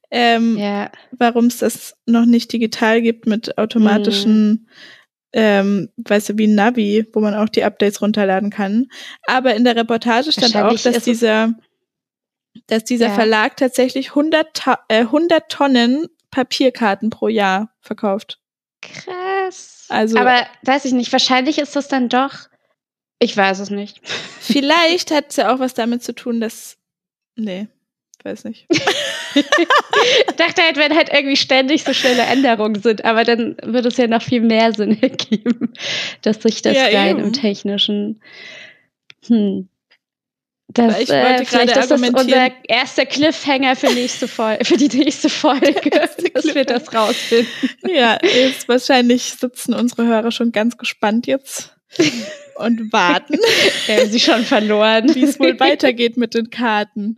ähm, 0.09 0.57
ja. 0.57 0.89
warum 1.11 1.47
es 1.47 1.57
das 1.57 1.97
noch 2.05 2.25
nicht 2.25 2.53
digital 2.53 3.01
gibt 3.01 3.27
mit 3.27 3.57
automatischen 3.57 4.47
mhm 4.47 4.67
ähm, 5.33 5.89
weißt 5.97 6.29
du, 6.29 6.37
wie 6.37 6.47
ein 6.47 6.55
Navi, 6.55 7.07
wo 7.11 7.19
man 7.19 7.33
auch 7.33 7.49
die 7.49 7.63
Updates 7.63 8.01
runterladen 8.01 8.49
kann. 8.49 8.87
Aber 9.25 9.55
in 9.55 9.63
der 9.63 9.75
Reportage 9.75 10.31
stand 10.31 10.55
auch, 10.55 10.77
dass 10.79 11.03
dieser, 11.03 11.53
dass 12.67 12.83
dieser 12.83 13.07
ja. 13.07 13.13
Verlag 13.13 13.57
tatsächlich 13.57 14.09
100, 14.09 14.61
äh, 14.87 14.99
100 14.99 15.49
Tonnen 15.49 16.07
Papierkarten 16.31 17.09
pro 17.09 17.27
Jahr 17.27 17.75
verkauft. 17.81 18.39
Krass. 18.81 19.85
Also, 19.89 20.17
Aber 20.17 20.45
weiß 20.63 20.85
ich 20.85 20.93
nicht, 20.93 21.11
wahrscheinlich 21.11 21.57
ist 21.57 21.75
das 21.75 21.87
dann 21.87 22.09
doch, 22.09 22.49
ich 23.19 23.35
weiß 23.35 23.59
es 23.59 23.69
nicht. 23.69 24.01
Vielleicht 24.39 25.11
hat 25.11 25.29
es 25.29 25.37
ja 25.37 25.53
auch 25.53 25.59
was 25.59 25.73
damit 25.73 26.03
zu 26.03 26.13
tun, 26.13 26.41
dass, 26.41 26.77
nee, 27.35 27.67
weiß 28.23 28.43
nicht. 28.45 28.67
ich 29.35 30.35
dachte 30.35 30.61
halt, 30.61 30.77
wenn 30.77 30.95
halt 30.95 31.09
irgendwie 31.11 31.35
ständig 31.35 31.83
so 31.83 31.93
schnelle 31.93 32.23
Änderungen 32.23 32.81
sind, 32.81 33.05
aber 33.05 33.23
dann 33.23 33.57
würde 33.63 33.87
es 33.87 33.97
ja 33.97 34.07
noch 34.07 34.21
viel 34.21 34.41
mehr 34.41 34.73
Sinn 34.73 34.97
ergeben, 35.01 35.73
dass 36.21 36.41
sich 36.41 36.61
das 36.61 36.75
ja, 36.75 36.85
rein 36.85 37.19
im 37.19 37.33
technischen. 37.33 38.21
Hm. 39.27 39.69
Das, 40.69 40.99
ich 41.01 41.09
wollte 41.09 41.43
äh, 41.43 41.45
vielleicht 41.45 41.77
ist 41.77 41.91
das 41.91 42.01
unser 42.01 42.51
erster 42.67 43.05
Cliffhanger 43.05 43.75
für, 43.75 43.91
nächste 43.93 44.27
Folge, 44.27 44.65
für 44.65 44.77
die 44.77 44.87
nächste 44.87 45.29
Folge, 45.29 45.89
dass 46.33 46.55
wir 46.55 46.65
das 46.65 46.91
rausfinden. 46.93 47.69
Ja, 47.87 48.17
jetzt 48.23 48.67
wahrscheinlich 48.67 49.23
sitzen 49.23 49.73
unsere 49.73 50.07
Hörer 50.07 50.31
schon 50.31 50.51
ganz 50.51 50.77
gespannt 50.77 51.27
jetzt 51.27 51.75
und 52.55 52.91
warten. 52.91 53.37
Wir 53.85 53.97
haben 53.97 54.09
sie 54.09 54.19
schon 54.19 54.43
verloren. 54.43 55.13
Wie 55.13 55.23
es 55.23 55.39
wohl 55.39 55.59
weitergeht 55.59 56.17
mit 56.17 56.33
den 56.33 56.49
Karten. 56.49 57.17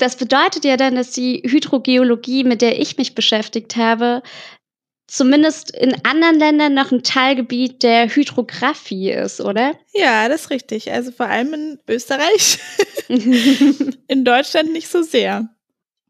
Das 0.00 0.16
bedeutet 0.16 0.64
ja 0.64 0.78
dann, 0.78 0.94
dass 0.94 1.10
die 1.10 1.42
Hydrogeologie, 1.44 2.42
mit 2.42 2.62
der 2.62 2.80
ich 2.80 2.96
mich 2.96 3.14
beschäftigt 3.14 3.76
habe, 3.76 4.22
zumindest 5.06 5.76
in 5.76 5.94
anderen 6.06 6.38
Ländern 6.38 6.72
noch 6.72 6.90
ein 6.90 7.02
Teilgebiet 7.02 7.82
der 7.82 8.08
Hydrographie 8.08 9.10
ist, 9.10 9.42
oder? 9.42 9.74
Ja, 9.92 10.30
das 10.30 10.42
ist 10.42 10.50
richtig. 10.50 10.90
Also 10.90 11.12
vor 11.12 11.26
allem 11.26 11.52
in 11.52 11.78
Österreich. 11.86 12.58
in 13.08 14.24
Deutschland 14.24 14.72
nicht 14.72 14.88
so 14.88 15.02
sehr. 15.02 15.50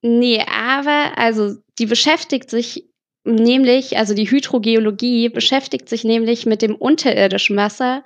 Nee, 0.02 0.40
aber 0.46 1.18
also 1.18 1.56
die 1.80 1.86
beschäftigt 1.86 2.48
sich 2.48 2.84
nämlich, 3.24 3.98
also 3.98 4.14
die 4.14 4.30
Hydrogeologie 4.30 5.30
beschäftigt 5.30 5.88
sich 5.88 6.04
nämlich 6.04 6.46
mit 6.46 6.62
dem 6.62 6.76
unterirdischen 6.76 7.56
Wasser 7.56 8.04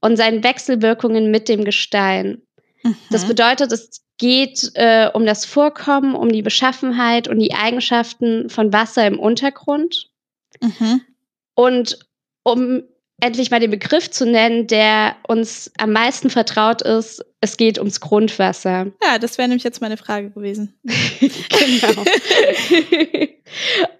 und 0.00 0.16
seinen 0.16 0.44
Wechselwirkungen 0.44 1.32
mit 1.32 1.48
dem 1.48 1.64
Gestein. 1.64 2.40
Mhm. 2.84 2.96
Das 3.10 3.26
bedeutet, 3.26 3.72
es 3.72 4.04
geht 4.18 4.70
äh, 4.74 5.10
um 5.12 5.26
das 5.26 5.44
Vorkommen, 5.44 6.14
um 6.14 6.30
die 6.30 6.42
Beschaffenheit 6.42 7.26
und 7.26 7.38
die 7.38 7.54
Eigenschaften 7.54 8.48
von 8.48 8.72
Wasser 8.72 9.06
im 9.06 9.18
Untergrund. 9.18 10.10
Mhm. 10.60 11.00
Und 11.54 11.98
um 12.44 12.84
endlich 13.20 13.50
mal 13.50 13.60
den 13.60 13.70
Begriff 13.70 14.10
zu 14.10 14.26
nennen, 14.26 14.66
der 14.66 15.16
uns 15.26 15.70
am 15.78 15.92
meisten 15.92 16.30
vertraut 16.30 16.82
ist, 16.82 17.24
es 17.40 17.56
geht 17.56 17.78
ums 17.78 18.00
Grundwasser. 18.00 18.86
Ja, 19.02 19.18
das 19.18 19.38
wäre 19.38 19.48
nämlich 19.48 19.64
jetzt 19.64 19.80
meine 19.80 19.96
Frage 19.96 20.30
gewesen. 20.30 20.74
genau. 20.84 22.04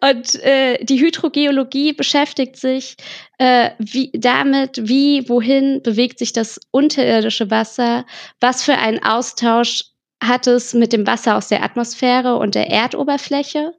Und 0.10 0.42
äh, 0.42 0.82
die 0.84 1.00
Hydrogeologie 1.00 1.92
beschäftigt 1.92 2.56
sich 2.56 2.96
äh, 3.38 3.70
wie, 3.78 4.10
damit, 4.14 4.80
wie, 4.82 5.28
wohin 5.28 5.80
bewegt 5.82 6.18
sich 6.18 6.32
das 6.32 6.58
unterirdische 6.70 7.50
Wasser, 7.50 8.06
was 8.40 8.64
für 8.64 8.76
einen 8.78 9.02
Austausch 9.02 9.84
hat 10.22 10.46
es 10.46 10.74
mit 10.74 10.92
dem 10.92 11.06
Wasser 11.06 11.36
aus 11.36 11.48
der 11.48 11.62
Atmosphäre 11.62 12.36
und 12.36 12.54
der 12.54 12.70
Erdoberfläche 12.70 13.74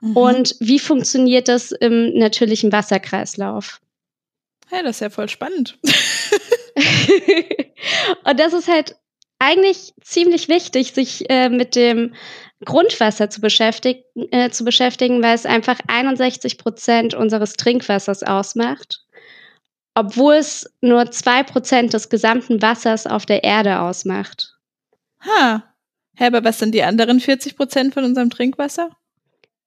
mhm. 0.00 0.16
und 0.16 0.56
wie 0.60 0.78
funktioniert 0.78 1.48
das 1.48 1.72
im 1.72 2.12
natürlichen 2.14 2.70
Wasserkreislauf. 2.70 3.80
Ja, 4.70 4.82
das 4.82 4.96
ist 4.96 5.00
ja 5.00 5.10
voll 5.10 5.28
spannend. 5.28 5.78
und 8.24 8.40
das 8.40 8.52
ist 8.52 8.68
halt 8.68 8.96
eigentlich 9.38 9.94
ziemlich 10.02 10.48
wichtig, 10.48 10.92
sich 10.92 11.28
äh, 11.30 11.48
mit 11.48 11.76
dem 11.76 12.14
Grundwasser 12.64 13.28
zu 13.30 13.40
beschäftigen, 13.40 14.02
äh, 14.30 14.50
zu 14.50 14.64
beschäftigen, 14.64 15.22
weil 15.22 15.34
es 15.34 15.46
einfach 15.46 15.78
61 15.86 16.58
Prozent 16.58 17.14
unseres 17.14 17.54
Trinkwassers 17.54 18.22
ausmacht, 18.22 19.04
obwohl 19.94 20.34
es 20.34 20.70
nur 20.80 21.10
zwei 21.10 21.42
Prozent 21.42 21.92
des 21.92 22.08
gesamten 22.08 22.62
Wassers 22.62 23.06
auf 23.06 23.26
der 23.26 23.44
Erde 23.44 23.80
ausmacht. 23.80 24.54
Ha. 25.20 25.64
Hä, 26.14 26.26
aber 26.26 26.44
was 26.44 26.58
sind 26.58 26.74
die 26.74 26.82
anderen 26.82 27.20
40 27.20 27.56
Prozent 27.56 27.92
von 27.92 28.04
unserem 28.04 28.30
Trinkwasser? 28.30 28.90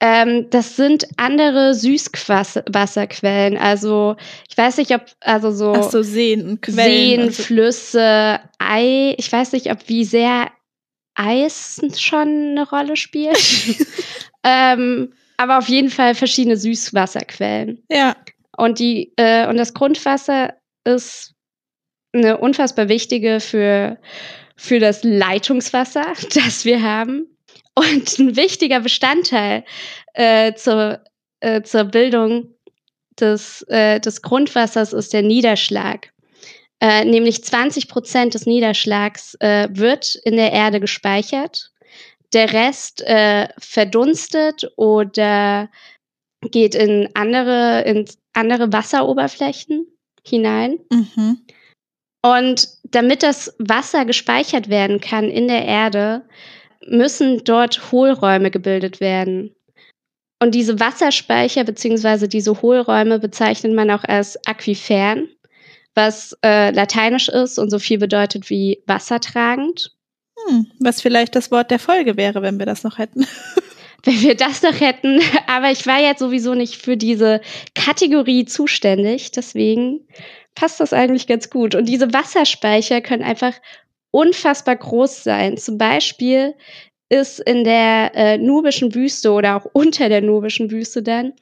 Ähm, 0.01 0.49
das 0.49 0.75
sind 0.75 1.07
andere 1.17 1.73
Süßwasserquellen. 1.73 3.57
Also 3.57 4.15
ich 4.49 4.57
weiß 4.57 4.77
nicht, 4.77 4.93
ob 4.95 5.05
also 5.19 5.51
so, 5.51 5.73
Ach 5.75 5.89
so 5.89 6.01
Seen 6.03 6.47
und 6.47 6.61
Quellen. 6.61 6.85
Seen, 6.85 7.19
also. 7.21 7.43
Flüsse, 7.43 8.39
Ei. 8.59 9.15
Ich 9.17 9.31
weiß 9.31 9.51
nicht, 9.51 9.71
ob 9.71 9.87
wie 9.87 10.05
sehr 10.05 10.49
Eis 11.15 11.81
schon 11.97 12.51
eine 12.51 12.69
Rolle 12.69 12.95
spielt. 12.95 13.37
ähm, 14.43 15.11
aber 15.37 15.57
auf 15.57 15.67
jeden 15.67 15.89
Fall 15.89 16.15
verschiedene 16.15 16.55
Süßwasserquellen. 16.55 17.83
Ja. 17.89 18.15
Und 18.55 18.79
die 18.79 19.13
äh, 19.17 19.47
und 19.47 19.57
das 19.57 19.73
Grundwasser 19.73 20.53
ist 20.85 21.33
eine 22.13 22.37
unfassbar 22.37 22.89
wichtige 22.89 23.39
für, 23.39 23.97
für 24.55 24.79
das 24.79 25.03
Leitungswasser, 25.03 26.13
das 26.33 26.65
wir 26.65 26.81
haben. 26.81 27.27
Und 27.79 28.19
ein 28.19 28.35
wichtiger 28.35 28.81
Bestandteil 28.81 29.63
äh, 30.13 30.53
zur, 30.53 31.01
äh, 31.39 31.61
zur 31.61 31.85
Bildung 31.85 32.53
des, 33.17 33.61
äh, 33.69 34.01
des 34.01 34.21
Grundwassers 34.21 34.91
ist 34.91 35.13
der 35.13 35.21
Niederschlag. 35.21 36.11
Äh, 36.81 37.05
nämlich 37.05 37.41
20 37.41 37.87
Prozent 37.87 38.33
des 38.33 38.45
Niederschlags 38.45 39.35
äh, 39.35 39.69
wird 39.71 40.15
in 40.25 40.35
der 40.35 40.51
Erde 40.51 40.81
gespeichert. 40.81 41.71
Der 42.33 42.51
Rest 42.51 43.01
äh, 43.01 43.47
verdunstet 43.57 44.69
oder 44.75 45.69
geht 46.51 46.75
in 46.75 47.09
andere, 47.13 47.83
in 47.85 48.05
andere 48.33 48.73
Wasseroberflächen 48.73 49.87
hinein. 50.27 50.79
Mhm. 50.91 51.45
Und 52.25 52.67
damit 52.83 53.23
das 53.23 53.55
Wasser 53.57 54.03
gespeichert 54.03 54.67
werden 54.67 54.99
kann 54.99 55.29
in 55.29 55.47
der 55.47 55.63
Erde, 55.63 56.25
müssen 56.89 57.43
dort 57.43 57.91
Hohlräume 57.91 58.51
gebildet 58.51 58.99
werden. 58.99 59.55
Und 60.41 60.55
diese 60.55 60.79
Wasserspeicher 60.79 61.63
bzw. 61.63 62.27
diese 62.27 62.61
Hohlräume 62.61 63.19
bezeichnet 63.19 63.73
man 63.73 63.91
auch 63.91 64.03
als 64.05 64.37
Aquifern, 64.47 65.27
was 65.95 66.37
äh, 66.43 66.71
lateinisch 66.71 67.27
ist 67.27 67.59
und 67.59 67.69
so 67.69 67.79
viel 67.79 67.97
bedeutet 67.97 68.49
wie 68.49 68.81
wassertragend. 68.87 69.91
Hm, 70.47 70.67
was 70.79 71.01
vielleicht 71.01 71.35
das 71.35 71.51
Wort 71.51 71.71
der 71.71 71.79
Folge 71.79 72.15
wäre, 72.15 72.41
wenn 72.41 72.57
wir 72.57 72.65
das 72.65 72.83
noch 72.83 72.97
hätten. 72.97 73.27
wenn 74.05 74.21
wir 74.21 74.35
das 74.35 74.61
noch 74.61 74.79
hätten. 74.79 75.19
Aber 75.47 75.71
ich 75.71 75.85
war 75.85 75.99
jetzt 75.99 76.19
sowieso 76.19 76.53
nicht 76.53 76.77
für 76.77 76.95
diese 76.95 77.41
Kategorie 77.75 78.45
zuständig. 78.45 79.31
Deswegen 79.31 80.07
passt 80.55 80.79
das 80.79 80.93
eigentlich 80.93 81.27
ganz 81.27 81.49
gut. 81.49 81.75
Und 81.75 81.85
diese 81.85 82.13
Wasserspeicher 82.13 83.01
können 83.01 83.23
einfach 83.23 83.53
unfassbar 84.11 84.75
groß 84.75 85.23
sein. 85.23 85.57
Zum 85.57 85.77
Beispiel 85.77 86.55
ist 87.09 87.39
in 87.39 87.63
der 87.63 88.11
äh, 88.13 88.37
nubischen 88.37 88.93
Wüste 88.93 89.31
oder 89.31 89.55
auch 89.55 89.65
unter 89.73 90.09
der 90.09 90.21
nubischen 90.21 90.69
Wüste 90.71 91.01
dann 91.01 91.33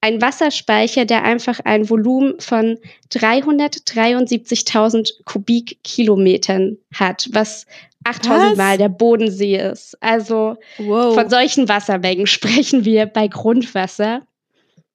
ein 0.00 0.22
Wasserspeicher, 0.22 1.04
der 1.04 1.24
einfach 1.24 1.58
ein 1.64 1.90
Volumen 1.90 2.40
von 2.40 2.78
373.000 3.12 5.24
Kubikkilometern 5.24 6.78
hat, 6.94 7.28
was 7.32 7.66
8000 8.04 8.56
Mal 8.56 8.78
der 8.78 8.88
Bodensee 8.88 9.58
ist. 9.58 9.94
Also 10.00 10.56
wow. 10.78 11.12
von 11.14 11.28
solchen 11.28 11.68
Wassermengen 11.68 12.26
sprechen 12.26 12.86
wir 12.86 13.04
bei 13.06 13.28
Grundwasser. 13.28 14.22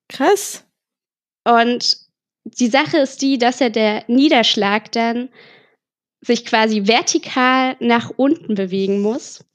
Krass. 0.10 0.66
Und 1.48 1.98
die 2.46 2.68
Sache 2.68 2.98
ist 2.98 3.22
die, 3.22 3.38
dass 3.38 3.60
ja 3.60 3.70
der 3.70 4.04
Niederschlag 4.08 4.92
dann 4.92 5.30
sich 6.26 6.46
quasi 6.46 6.88
vertikal 6.88 7.76
nach 7.80 8.12
unten 8.16 8.56
bewegen 8.56 9.02
muss 9.02 9.46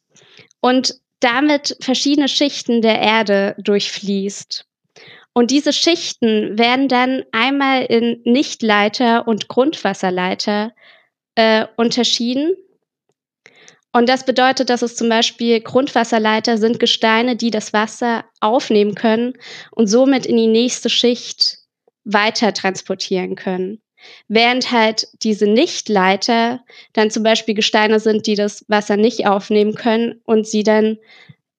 und 0.61 0.95
damit 1.21 1.77
verschiedene 1.81 2.29
Schichten 2.29 2.81
der 2.81 3.01
Erde 3.01 3.55
durchfließt. 3.59 4.67
Und 5.33 5.51
diese 5.51 5.73
Schichten 5.73 6.59
werden 6.59 6.89
dann 6.89 7.25
einmal 7.33 7.85
in 7.85 8.21
Nichtleiter 8.25 9.29
und 9.29 9.49
Grundwasserleiter 9.49 10.73
äh, 11.37 11.67
unterschieden. 11.77 12.55
Und 13.93 14.09
das 14.09 14.25
bedeutet, 14.25 14.71
dass 14.71 14.83
es 14.83 14.97
zum 14.97 15.09
Beispiel 15.09 15.61
Grundwasserleiter 15.61 16.59
sind 16.59 16.79
Gesteine, 16.79 17.37
die 17.37 17.51
das 17.51 17.73
Wasser 17.73 18.25
aufnehmen 18.41 18.95
können 18.95 19.35
und 19.73 19.89
somit 19.89 20.27
in 20.27 20.37
die 20.37 20.47
nächste 20.47 20.91
Schicht 20.91 21.59
weiter 22.05 22.53
transportieren 22.55 23.35
können. 23.35 23.81
Während 24.29 24.71
halt 24.73 25.09
diese 25.23 25.47
Nichtleiter 25.47 26.61
dann 26.93 27.11
zum 27.11 27.23
Beispiel 27.23 27.55
Gesteine 27.55 28.01
sind, 28.01 28.27
die 28.27 28.35
das 28.35 28.65
Wasser 28.69 28.97
nicht 28.97 29.27
aufnehmen 29.27 29.75
können 29.75 30.21
und 30.25 30.47
sie 30.47 30.63
dann 30.63 30.99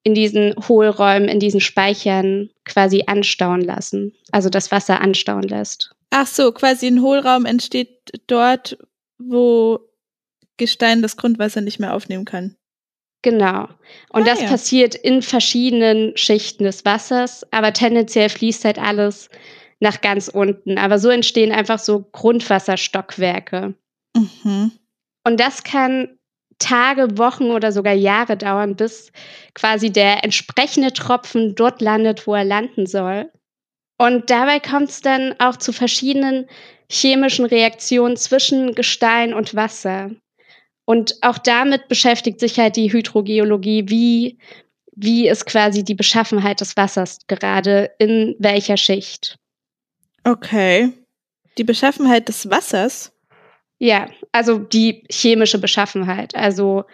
in 0.04 0.14
diesen 0.14 0.54
Hohlräumen, 0.68 1.28
in 1.28 1.38
diesen 1.38 1.60
Speichern 1.60 2.50
quasi 2.64 3.04
anstauen 3.06 3.60
lassen. 3.60 4.12
Also 4.32 4.48
das 4.48 4.72
Wasser 4.72 5.00
anstauen 5.00 5.44
lässt. 5.44 5.94
Ach 6.10 6.26
so, 6.26 6.52
quasi 6.52 6.86
ein 6.88 7.02
Hohlraum 7.02 7.46
entsteht 7.46 8.10
dort, 8.26 8.78
wo 9.18 9.80
Gestein 10.56 11.02
das 11.02 11.16
Grundwasser 11.16 11.60
nicht 11.60 11.78
mehr 11.78 11.94
aufnehmen 11.94 12.24
kann. 12.24 12.56
Genau. 13.22 13.68
Und 14.10 14.22
ah, 14.22 14.24
das 14.24 14.42
ja. 14.42 14.48
passiert 14.48 14.96
in 14.96 15.22
verschiedenen 15.22 16.16
Schichten 16.16 16.64
des 16.64 16.84
Wassers, 16.84 17.46
aber 17.52 17.72
tendenziell 17.72 18.28
fließt 18.28 18.64
halt 18.64 18.78
alles 18.78 19.28
nach 19.82 20.00
ganz 20.00 20.28
unten. 20.28 20.78
Aber 20.78 20.98
so 20.98 21.10
entstehen 21.10 21.52
einfach 21.52 21.80
so 21.80 22.08
Grundwasserstockwerke. 22.12 23.74
Mhm. 24.16 24.70
Und 25.24 25.40
das 25.40 25.64
kann 25.64 26.18
Tage, 26.58 27.18
Wochen 27.18 27.50
oder 27.50 27.72
sogar 27.72 27.92
Jahre 27.92 28.36
dauern, 28.36 28.76
bis 28.76 29.10
quasi 29.54 29.90
der 29.90 30.22
entsprechende 30.22 30.92
Tropfen 30.92 31.56
dort 31.56 31.80
landet, 31.80 32.26
wo 32.28 32.34
er 32.34 32.44
landen 32.44 32.86
soll. 32.86 33.30
Und 33.98 34.30
dabei 34.30 34.60
kommt 34.60 34.90
es 34.90 35.00
dann 35.00 35.34
auch 35.40 35.56
zu 35.56 35.72
verschiedenen 35.72 36.46
chemischen 36.88 37.44
Reaktionen 37.44 38.16
zwischen 38.16 38.76
Gestein 38.76 39.34
und 39.34 39.56
Wasser. 39.56 40.10
Und 40.84 41.16
auch 41.22 41.38
damit 41.38 41.88
beschäftigt 41.88 42.38
sich 42.38 42.58
halt 42.58 42.76
die 42.76 42.92
Hydrogeologie, 42.92 43.88
wie, 43.88 44.38
wie 44.94 45.28
ist 45.28 45.46
quasi 45.46 45.82
die 45.82 45.94
Beschaffenheit 45.94 46.60
des 46.60 46.76
Wassers 46.76 47.18
gerade 47.26 47.90
in 47.98 48.36
welcher 48.38 48.76
Schicht. 48.76 49.38
Okay. 50.24 50.92
Die 51.58 51.64
Beschaffenheit 51.64 52.28
des 52.28 52.48
Wassers? 52.48 53.12
Ja, 53.78 54.08
also 54.30 54.58
die 54.58 55.04
chemische 55.10 55.58
Beschaffenheit. 55.58 56.34
Also 56.34 56.84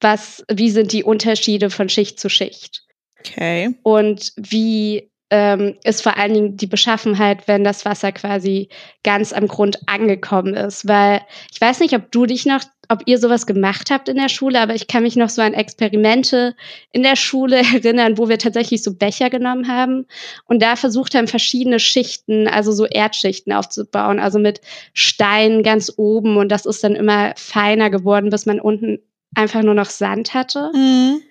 was, 0.00 0.44
wie 0.50 0.70
sind 0.70 0.92
die 0.92 1.04
Unterschiede 1.04 1.70
von 1.70 1.88
Schicht 1.88 2.18
zu 2.18 2.28
Schicht? 2.28 2.82
Okay. 3.20 3.74
Und 3.82 4.32
wie 4.36 5.10
ähm, 5.30 5.76
ist 5.84 6.02
vor 6.02 6.16
allen 6.16 6.34
Dingen 6.34 6.56
die 6.56 6.66
Beschaffenheit, 6.66 7.48
wenn 7.48 7.64
das 7.64 7.84
Wasser 7.84 8.12
quasi 8.12 8.68
ganz 9.02 9.32
am 9.32 9.48
Grund 9.48 9.78
angekommen 9.86 10.54
ist. 10.54 10.86
Weil 10.86 11.22
ich 11.50 11.60
weiß 11.60 11.80
nicht, 11.80 11.94
ob 11.94 12.12
du 12.12 12.26
dich 12.26 12.44
noch, 12.44 12.62
ob 12.88 13.02
ihr 13.06 13.18
sowas 13.18 13.46
gemacht 13.46 13.90
habt 13.90 14.08
in 14.08 14.16
der 14.16 14.28
Schule, 14.28 14.60
aber 14.60 14.74
ich 14.74 14.86
kann 14.86 15.02
mich 15.02 15.16
noch 15.16 15.30
so 15.30 15.40
an 15.40 15.54
Experimente 15.54 16.54
in 16.92 17.02
der 17.02 17.16
Schule 17.16 17.56
erinnern, 17.74 18.18
wo 18.18 18.28
wir 18.28 18.38
tatsächlich 18.38 18.82
so 18.82 18.94
Becher 18.94 19.30
genommen 19.30 19.68
haben 19.68 20.06
und 20.44 20.60
da 20.62 20.76
versucht 20.76 21.14
haben, 21.14 21.26
verschiedene 21.26 21.80
Schichten, 21.80 22.46
also 22.46 22.72
so 22.72 22.84
Erdschichten 22.84 23.52
aufzubauen, 23.52 24.20
also 24.20 24.38
mit 24.38 24.60
Stein 24.92 25.62
ganz 25.62 25.92
oben 25.96 26.36
und 26.36 26.50
das 26.50 26.66
ist 26.66 26.84
dann 26.84 26.94
immer 26.94 27.32
feiner 27.36 27.88
geworden, 27.88 28.30
bis 28.30 28.44
man 28.46 28.60
unten 28.60 28.98
einfach 29.34 29.62
nur 29.62 29.74
noch 29.74 29.90
Sand 29.90 30.34
hatte. 30.34 30.70
Mhm. 30.74 31.22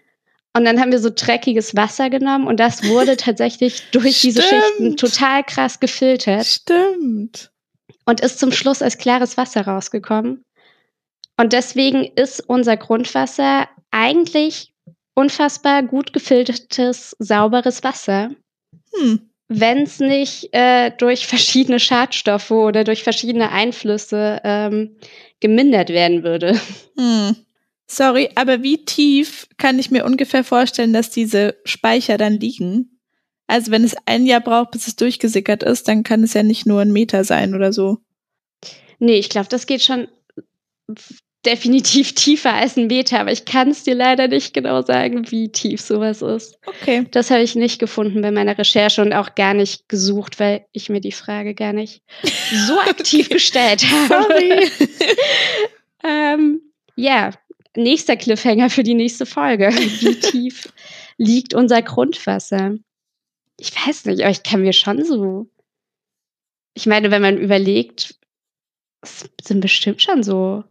Und 0.55 0.65
dann 0.65 0.79
haben 0.79 0.91
wir 0.91 0.99
so 0.99 1.09
dreckiges 1.13 1.75
Wasser 1.75 2.09
genommen 2.09 2.45
und 2.45 2.59
das 2.59 2.83
wurde 2.83 3.17
tatsächlich 3.17 3.81
durch 3.91 4.17
Stimmt. 4.17 4.23
diese 4.23 4.41
Schichten 4.43 4.97
total 4.97 5.43
krass 5.43 5.79
gefiltert. 5.79 6.45
Stimmt. 6.45 7.51
Und 8.05 8.21
ist 8.21 8.39
zum 8.39 8.51
Schluss 8.51 8.81
als 8.81 8.97
klares 8.97 9.37
Wasser 9.37 9.61
rausgekommen. 9.65 10.43
Und 11.37 11.53
deswegen 11.53 12.05
ist 12.15 12.41
unser 12.47 12.77
Grundwasser 12.77 13.67
eigentlich 13.89 14.73
unfassbar 15.15 15.83
gut 15.83 16.13
gefiltertes, 16.13 17.15
sauberes 17.19 17.83
Wasser. 17.83 18.31
Hm. 18.93 19.29
Wenn 19.47 19.83
es 19.83 19.99
nicht 19.99 20.53
äh, 20.53 20.91
durch 20.97 21.27
verschiedene 21.27 21.79
Schadstoffe 21.79 22.51
oder 22.51 22.83
durch 22.83 23.03
verschiedene 23.03 23.51
Einflüsse 23.51 24.41
ähm, 24.43 24.97
gemindert 25.39 25.89
werden 25.89 26.23
würde. 26.23 26.59
Hm. 26.97 27.35
Sorry, 27.95 28.29
aber 28.35 28.63
wie 28.63 28.85
tief 28.85 29.47
kann 29.57 29.77
ich 29.77 29.91
mir 29.91 30.05
ungefähr 30.05 30.43
vorstellen, 30.43 30.93
dass 30.93 31.09
diese 31.09 31.55
Speicher 31.63 32.17
dann 32.17 32.39
liegen? 32.39 32.99
Also 33.47 33.71
wenn 33.71 33.83
es 33.83 33.95
ein 34.05 34.25
Jahr 34.25 34.41
braucht, 34.41 34.71
bis 34.71 34.87
es 34.87 34.95
durchgesickert 34.95 35.63
ist, 35.63 35.87
dann 35.87 36.03
kann 36.03 36.23
es 36.23 36.33
ja 36.33 36.43
nicht 36.43 36.65
nur 36.65 36.81
ein 36.81 36.91
Meter 36.91 37.23
sein 37.23 37.53
oder 37.53 37.71
so. 37.71 37.99
Nee, 38.99 39.17
ich 39.17 39.29
glaube, 39.29 39.49
das 39.49 39.67
geht 39.67 39.83
schon 39.83 40.07
definitiv 41.45 42.13
tiefer 42.15 42.53
als 42.53 42.77
ein 42.77 42.87
Meter, 42.87 43.19
aber 43.19 43.31
ich 43.31 43.45
kann 43.45 43.69
es 43.69 43.83
dir 43.83 43.95
leider 43.95 44.27
nicht 44.27 44.53
genau 44.53 44.81
sagen, 44.81 45.29
wie 45.29 45.51
tief 45.51 45.81
sowas 45.81 46.21
ist. 46.21 46.57
Okay. 46.65 47.05
Das 47.11 47.29
habe 47.29 47.43
ich 47.43 47.55
nicht 47.55 47.79
gefunden 47.79 48.21
bei 48.21 48.31
meiner 48.31 48.57
Recherche 48.57 49.01
und 49.01 49.13
auch 49.13 49.35
gar 49.35 49.53
nicht 49.53 49.87
gesucht, 49.87 50.39
weil 50.39 50.65
ich 50.71 50.89
mir 50.89 51.01
die 51.01 51.11
Frage 51.11 51.53
gar 51.53 51.73
nicht 51.73 52.01
so 52.67 52.79
aktiv 52.89 53.27
okay. 53.27 53.35
gestellt 53.35 53.85
habe. 53.85 54.23
Sorry. 54.23 54.71
ähm, 56.03 56.61
ja, 56.95 57.31
nächster 57.75 58.15
Cliffhanger 58.15 58.69
für 58.69 58.83
die 58.83 58.93
nächste 58.93 59.25
Folge. 59.25 59.69
Wie 59.69 60.19
tief 60.19 60.71
liegt 61.17 61.53
unser 61.53 61.81
Grundwasser? 61.81 62.75
Ich 63.57 63.73
weiß 63.75 64.05
nicht, 64.05 64.21
aber 64.21 64.31
ich 64.31 64.43
kann 64.43 64.61
mir 64.61 64.73
schon 64.73 65.03
so. 65.05 65.47
Ich 66.73 66.85
meine, 66.85 67.11
wenn 67.11 67.21
man 67.21 67.37
überlegt, 67.37 68.15
es 69.01 69.29
sind 69.43 69.61
bestimmt 69.61 70.01
schon 70.01 70.23
so. 70.23 70.63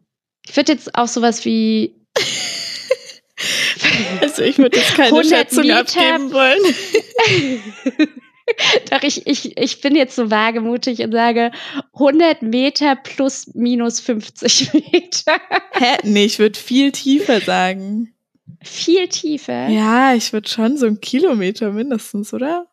Ich 0.46 0.56
würde 0.56 0.72
jetzt 0.72 0.94
auch 0.94 1.08
sowas 1.08 1.44
wie. 1.44 1.94
also 4.20 4.42
ich 4.42 4.58
würde 4.58 4.78
jetzt 4.78 4.94
keine 4.94 5.24
Schätzung 5.24 5.66
Meter. 5.66 5.80
abgeben 5.80 6.32
wollen. 6.32 8.08
Doch, 8.90 9.02
ich, 9.02 9.26
ich, 9.26 9.56
ich 9.56 9.80
bin 9.80 9.94
jetzt 9.94 10.16
so 10.16 10.30
wagemutig 10.30 11.00
und 11.00 11.12
sage 11.12 11.50
100 11.94 12.42
Meter 12.42 12.96
plus 12.96 13.54
minus 13.54 14.00
50 14.00 14.72
Meter. 14.92 15.40
Hä? 15.72 15.98
Nee, 16.02 16.24
ich 16.24 16.38
würde 16.38 16.58
viel 16.58 16.92
tiefer 16.92 17.40
sagen. 17.40 18.14
Viel 18.62 19.08
tiefer? 19.08 19.68
Ja, 19.68 20.14
ich 20.14 20.32
würde 20.32 20.48
schon 20.48 20.76
so 20.76 20.86
einen 20.86 21.00
Kilometer 21.00 21.72
mindestens, 21.72 22.32
oder? 22.32 22.68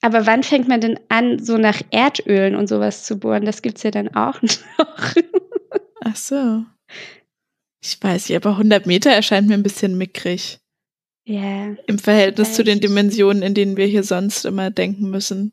Aber 0.00 0.26
wann 0.26 0.42
fängt 0.42 0.66
man 0.66 0.80
denn 0.80 0.98
an, 1.08 1.38
so 1.38 1.56
nach 1.58 1.80
Erdölen 1.90 2.56
und 2.56 2.68
sowas 2.68 3.04
zu 3.04 3.18
bohren? 3.18 3.44
Das 3.44 3.62
gibt's 3.62 3.84
ja 3.84 3.92
dann 3.92 4.14
auch 4.14 4.42
noch. 4.78 5.14
Ach 6.00 6.16
so. 6.16 6.64
Ich 7.80 8.02
weiß 8.02 8.28
nicht, 8.28 8.36
aber 8.36 8.50
100 8.50 8.86
Meter 8.86 9.10
erscheint 9.10 9.48
mir 9.48 9.54
ein 9.54 9.62
bisschen 9.62 9.96
mickrig. 9.96 10.58
Ja. 11.32 11.74
Im 11.86 11.98
Verhältnis 11.98 12.52
zu 12.52 12.62
den 12.62 12.80
Dimensionen, 12.80 13.42
in 13.42 13.54
denen 13.54 13.78
wir 13.78 13.86
hier 13.86 14.02
sonst 14.02 14.44
immer 14.44 14.70
denken 14.70 15.08
müssen. 15.08 15.52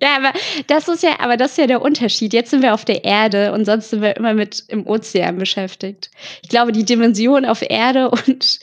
Ja, 0.00 0.16
aber 0.16 0.32
das 0.66 0.86
ist 0.86 1.02
ja, 1.02 1.18
aber 1.20 1.36
das 1.36 1.52
ist 1.52 1.58
ja 1.58 1.66
der 1.66 1.82
Unterschied. 1.82 2.32
Jetzt 2.32 2.50
sind 2.50 2.62
wir 2.62 2.74
auf 2.74 2.84
der 2.84 3.04
Erde 3.04 3.52
und 3.52 3.64
sonst 3.64 3.90
sind 3.90 4.02
wir 4.02 4.16
immer 4.16 4.34
mit 4.34 4.62
im 4.68 4.86
Ozean 4.86 5.38
beschäftigt. 5.38 6.10
Ich 6.42 6.50
glaube, 6.50 6.72
die 6.72 6.84
Dimensionen 6.84 7.48
auf 7.48 7.62
Erde 7.62 8.10
und 8.10 8.60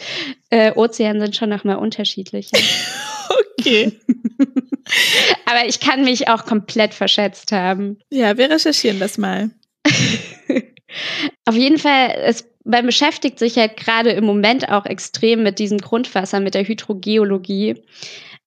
äh, 0.52 0.72
Ozean 0.74 1.20
sind 1.20 1.36
schon 1.36 1.50
nochmal 1.50 1.78
unterschiedlich. 1.78 2.52
okay. 3.60 4.00
aber 5.46 5.68
ich 5.68 5.80
kann 5.80 6.06
mich 6.06 6.30
auch 6.30 6.46
komplett 6.46 6.94
verschätzt 6.94 7.52
haben. 7.52 7.98
Ja, 8.12 8.38
wir 8.38 8.50
recherchieren 8.50 9.00
das 9.00 9.18
mal. 9.18 9.50
auf 11.46 11.56
jeden 11.56 11.80
Fall, 11.80 12.12
es 12.24 12.46
man 12.66 12.86
beschäftigt 12.86 13.40
sich 13.40 13.56
ja 13.56 13.68
gerade 13.68 14.12
im 14.12 14.26
Moment 14.26 14.70
auch 14.70 14.86
extrem 14.86 15.44
mit 15.44 15.60
diesem 15.60 15.78
Grundwasser, 15.78 16.40
mit 16.40 16.56
der 16.56 16.68
Hydrogeologie, 16.68 17.82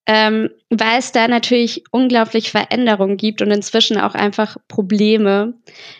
ähm, 0.05 0.49
weil 0.69 0.99
es 0.99 1.11
da 1.11 1.27
natürlich 1.27 1.83
unglaublich 1.91 2.51
Veränderungen 2.51 3.17
gibt 3.17 3.41
und 3.41 3.49
inzwischen 3.49 3.97
auch 3.97 4.15
einfach 4.15 4.57
Probleme, 4.67 5.53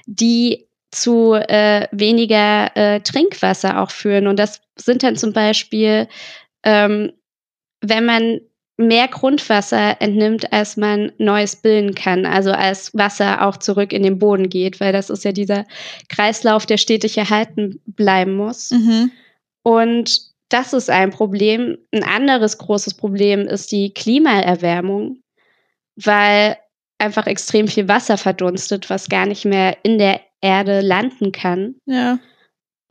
die 0.05 0.67
zu 0.91 1.33
äh, 1.33 1.87
weniger 1.91 2.75
äh, 2.75 2.99
Trinkwasser 2.99 3.81
auch 3.81 3.91
führen. 3.91 4.27
Und 4.27 4.37
das 4.37 4.61
sind 4.75 5.03
dann 5.03 5.15
zum 5.15 5.33
Beispiel, 5.33 6.07
ähm, 6.63 7.13
wenn 7.81 8.05
man 8.05 8.41
mehr 8.79 9.09
Grundwasser 9.09 10.01
entnimmt, 10.01 10.53
als 10.53 10.77
man 10.77 11.11
Neues 11.17 11.57
bilden 11.57 11.95
kann. 11.95 12.25
Also 12.25 12.51
als 12.51 12.95
Wasser 12.95 13.45
auch 13.45 13.57
zurück 13.57 13.91
in 13.91 14.03
den 14.03 14.19
Boden 14.19 14.49
geht, 14.49 14.79
weil 14.79 14.93
das 14.93 15.09
ist 15.09 15.25
ja 15.25 15.33
dieser 15.33 15.65
Kreislauf, 16.07 16.65
der 16.65 16.77
stetig 16.77 17.17
erhalten 17.17 17.81
bleiben 17.85 18.35
muss. 18.35 18.71
Mhm. 18.71 19.11
Und 19.63 20.21
das 20.47 20.71
ist 20.71 20.89
ein 20.89 21.09
Problem. 21.09 21.77
Ein 21.91 22.03
anderes 22.03 22.57
großes 22.57 22.93
Problem 22.93 23.41
ist 23.41 23.73
die 23.73 23.93
Klimaerwärmung, 23.93 25.19
weil 25.97 26.55
einfach 26.99 27.27
extrem 27.27 27.67
viel 27.67 27.89
Wasser 27.89 28.17
verdunstet, 28.17 28.89
was 28.89 29.09
gar 29.09 29.25
nicht 29.25 29.43
mehr 29.43 29.75
in 29.83 29.97
der 29.97 30.21
Erde 30.39 30.79
landen 30.79 31.33
kann. 31.33 31.75
Ja. 31.85 32.17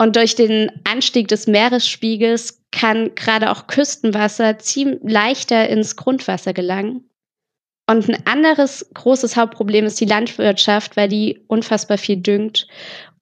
Und 0.00 0.14
durch 0.14 0.36
den 0.36 0.70
Anstieg 0.84 1.26
des 1.28 1.48
Meeresspiegels 1.48 2.62
kann 2.70 3.14
gerade 3.16 3.50
auch 3.50 3.66
Küstenwasser 3.66 4.58
ziemlich 4.58 5.00
leichter 5.02 5.68
ins 5.68 5.96
Grundwasser 5.96 6.52
gelangen. 6.52 7.10
Und 7.88 8.08
ein 8.08 8.26
anderes 8.26 8.88
großes 8.94 9.36
Hauptproblem 9.36 9.86
ist 9.86 10.00
die 10.00 10.04
Landwirtschaft, 10.04 10.96
weil 10.96 11.08
die 11.08 11.40
unfassbar 11.48 11.98
viel 11.98 12.18
düngt 12.18 12.68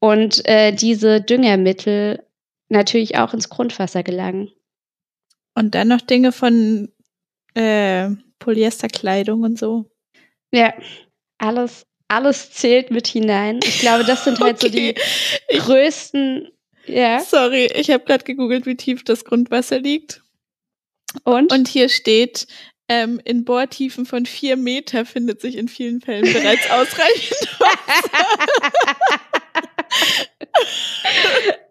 und 0.00 0.44
äh, 0.46 0.72
diese 0.72 1.20
Düngermittel 1.20 2.24
natürlich 2.68 3.16
auch 3.16 3.32
ins 3.32 3.48
Grundwasser 3.48 4.02
gelangen. 4.02 4.50
Und 5.54 5.74
dann 5.74 5.88
noch 5.88 6.00
Dinge 6.00 6.32
von 6.32 6.92
äh, 7.54 8.10
Polyesterkleidung 8.40 9.42
und 9.42 9.58
so. 9.58 9.88
Ja, 10.52 10.74
alles, 11.38 11.86
alles 12.08 12.50
zählt 12.50 12.90
mit 12.90 13.06
hinein. 13.06 13.60
Ich 13.62 13.80
glaube, 13.80 14.04
das 14.04 14.24
sind 14.24 14.40
halt 14.40 14.62
okay. 14.62 14.66
so 14.66 15.52
die 15.52 15.58
größten 15.58 16.50
ja. 16.86 17.20
Sorry, 17.20 17.66
ich 17.74 17.90
habe 17.90 18.04
gerade 18.04 18.24
gegoogelt, 18.24 18.66
wie 18.66 18.76
tief 18.76 19.04
das 19.04 19.24
Grundwasser 19.24 19.78
liegt. 19.78 20.22
Und? 21.24 21.52
Und 21.52 21.68
hier 21.68 21.88
steht, 21.88 22.46
ähm, 22.88 23.20
in 23.24 23.44
Bohrtiefen 23.44 24.06
von 24.06 24.26
vier 24.26 24.56
Meter 24.56 25.04
findet 25.04 25.40
sich 25.40 25.56
in 25.56 25.68
vielen 25.68 26.00
Fällen 26.00 26.32
bereits 26.32 26.70
ausreichend 26.70 27.60
Wasser. 27.60 28.96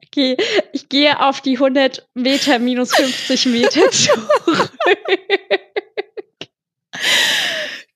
okay, 0.05 0.37
ich 0.73 0.89
gehe 0.89 1.19
auf 1.21 1.41
die 1.41 1.55
100 1.55 2.07
Meter 2.13 2.59
minus 2.59 2.93
50 2.95 3.45
Meter 3.47 3.91
zurück. 3.91 4.71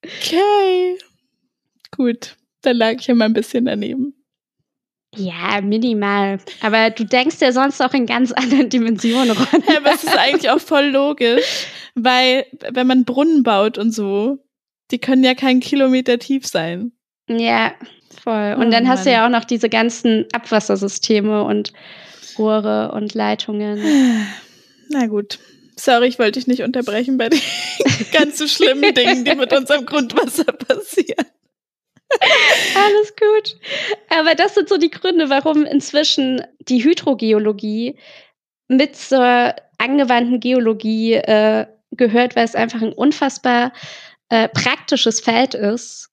Okay. 0.03 0.97
Gut, 1.95 2.37
dann 2.61 2.77
lag 2.77 2.93
ich 2.99 3.07
ja 3.07 3.15
mal 3.15 3.25
ein 3.25 3.33
bisschen 3.33 3.65
daneben. 3.65 4.18
Ja, 5.19 5.59
minimal. 5.61 6.39
Aber 6.61 6.89
du 6.91 7.03
denkst 7.03 7.37
ja 7.41 7.51
sonst 7.51 7.81
auch 7.81 7.93
in 7.93 8.05
ganz 8.05 8.31
anderen 8.31 8.69
Dimensionen, 8.69 9.31
Ron. 9.31 9.63
Ja, 9.67 9.77
aber 9.77 9.91
es 9.91 10.03
ist 10.03 10.17
eigentlich 10.17 10.49
auch 10.49 10.61
voll 10.61 10.85
logisch, 10.85 11.67
weil 11.95 12.45
wenn 12.71 12.87
man 12.87 13.03
Brunnen 13.03 13.43
baut 13.43 13.77
und 13.77 13.91
so, 13.91 14.39
die 14.91 14.99
können 14.99 15.23
ja 15.23 15.35
keinen 15.35 15.59
Kilometer 15.59 16.19
tief 16.19 16.47
sein. 16.47 16.93
Ja, 17.27 17.73
voll. 18.23 18.55
Und 18.57 18.67
oh, 18.67 18.71
dann 18.71 18.87
hast 18.87 18.99
Mann. 18.99 19.05
du 19.05 19.11
ja 19.11 19.25
auch 19.25 19.29
noch 19.29 19.45
diese 19.45 19.69
ganzen 19.69 20.25
Abwassersysteme 20.31 21.43
und 21.43 21.73
Rohre 22.37 22.91
und 22.93 23.13
Leitungen. 23.13 23.79
Na 24.89 25.07
gut. 25.07 25.37
Sorry, 25.75 26.07
ich 26.07 26.19
wollte 26.19 26.39
dich 26.39 26.47
nicht 26.47 26.63
unterbrechen 26.63 27.17
bei 27.17 27.29
den 27.29 27.41
ganz 28.11 28.37
so 28.37 28.47
schlimmen 28.47 28.93
Dingen, 28.93 29.23
die 29.23 29.35
mit 29.35 29.53
unserem 29.53 29.85
Grundwasser 29.85 30.45
passieren. 30.45 31.25
Alles 32.75 33.15
gut. 33.15 33.57
Aber 34.09 34.35
das 34.35 34.55
sind 34.55 34.69
so 34.69 34.77
die 34.77 34.89
Gründe, 34.89 35.29
warum 35.29 35.65
inzwischen 35.65 36.43
die 36.59 36.83
Hydrogeologie 36.83 37.97
mit 38.67 38.95
zur 38.95 39.55
angewandten 39.77 40.39
Geologie 40.39 41.13
äh, 41.13 41.65
gehört, 41.91 42.35
weil 42.35 42.45
es 42.45 42.55
einfach 42.55 42.81
ein 42.81 42.93
unfassbar 42.93 43.73
äh, 44.29 44.47
praktisches 44.49 45.19
Feld 45.19 45.53
ist, 45.53 46.09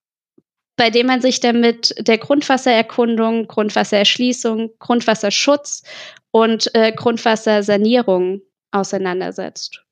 bei 0.77 0.91
dem 0.91 1.07
man 1.07 1.21
sich 1.21 1.41
dann 1.41 1.61
mit 1.61 1.95
der 2.07 2.19
Grundwassererkundung, 2.19 3.47
Grundwassererschließung, 3.47 4.71
Grundwasserschutz 4.79 5.83
und 6.31 6.75
äh, 6.75 6.93
Grundwassersanierung 6.93 8.43
auseinandersetzt. 8.71 9.83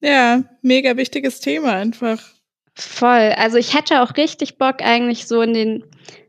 Ja, 0.00 0.42
mega 0.62 0.96
wichtiges 0.96 1.40
Thema 1.40 1.74
einfach. 1.74 2.33
Voll. 2.76 3.32
Also 3.36 3.56
ich 3.56 3.74
hätte 3.74 4.02
auch 4.02 4.16
richtig 4.16 4.58
Bock 4.58 4.82
eigentlich 4.82 5.26
so 5.26 5.42
in 5.42 5.54
den 5.54 5.84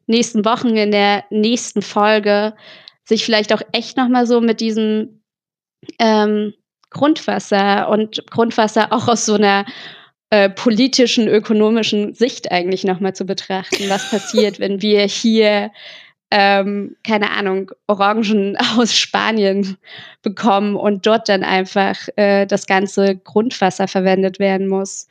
nächsten 0.07 0.45
Wochen, 0.45 0.75
in 0.75 0.91
der 0.91 1.23
nächsten 1.29 1.81
Folge, 1.81 2.55
sich 3.03 3.25
vielleicht 3.25 3.53
auch 3.53 3.61
echt 3.71 3.97
nochmal 3.97 4.27
so 4.27 4.41
mit 4.41 4.59
diesem 4.59 5.21
ähm, 5.99 6.53
Grundwasser 6.91 7.89
und 7.89 8.25
Grundwasser 8.29 8.93
auch 8.93 9.07
aus 9.07 9.25
so 9.25 9.35
einer 9.35 9.65
äh, 10.29 10.49
politischen, 10.49 11.27
ökonomischen 11.27 12.13
Sicht 12.13 12.51
eigentlich 12.51 12.83
nochmal 12.83 13.15
zu 13.15 13.25
betrachten. 13.25 13.89
Was 13.89 14.09
passiert, 14.11 14.59
wenn 14.59 14.81
wir 14.81 15.03
hier, 15.05 15.71
ähm, 16.31 16.95
keine 17.03 17.31
Ahnung, 17.31 17.71
Orangen 17.87 18.57
aus 18.77 18.95
Spanien 18.97 19.77
bekommen 20.21 20.75
und 20.75 21.05
dort 21.05 21.27
dann 21.27 21.43
einfach 21.43 21.95
äh, 22.15 22.45
das 22.45 22.65
ganze 22.67 23.15
Grundwasser 23.15 23.87
verwendet 23.87 24.39
werden 24.39 24.67
muss? 24.67 25.07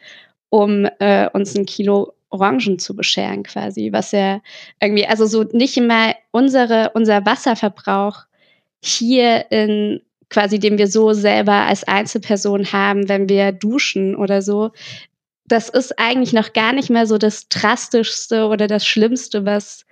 Um 0.50 0.86
äh, 0.98 1.28
uns 1.32 1.54
ein 1.54 1.66
Kilo 1.66 2.14
Orangen 2.30 2.78
zu 2.78 2.96
bescheren, 2.96 3.44
quasi, 3.44 3.90
was 3.92 4.12
ja 4.12 4.40
irgendwie, 4.80 5.06
also 5.06 5.26
so 5.26 5.44
nicht 5.52 5.76
immer 5.76 6.14
unsere, 6.32 6.90
unser 6.94 7.24
Wasserverbrauch 7.24 8.24
hier 8.82 9.50
in 9.50 10.00
quasi, 10.30 10.58
den 10.58 10.78
wir 10.78 10.88
so 10.88 11.12
selber 11.12 11.52
als 11.52 11.84
Einzelperson 11.84 12.72
haben, 12.72 13.08
wenn 13.08 13.28
wir 13.28 13.52
duschen 13.52 14.16
oder 14.16 14.42
so, 14.42 14.72
das 15.46 15.68
ist 15.68 15.98
eigentlich 15.98 16.32
noch 16.32 16.52
gar 16.52 16.72
nicht 16.72 16.90
mehr 16.90 17.06
so 17.06 17.18
das 17.18 17.48
drastischste 17.48 18.46
oder 18.46 18.66
das 18.66 18.86
Schlimmste, 18.86 19.44
was 19.44 19.86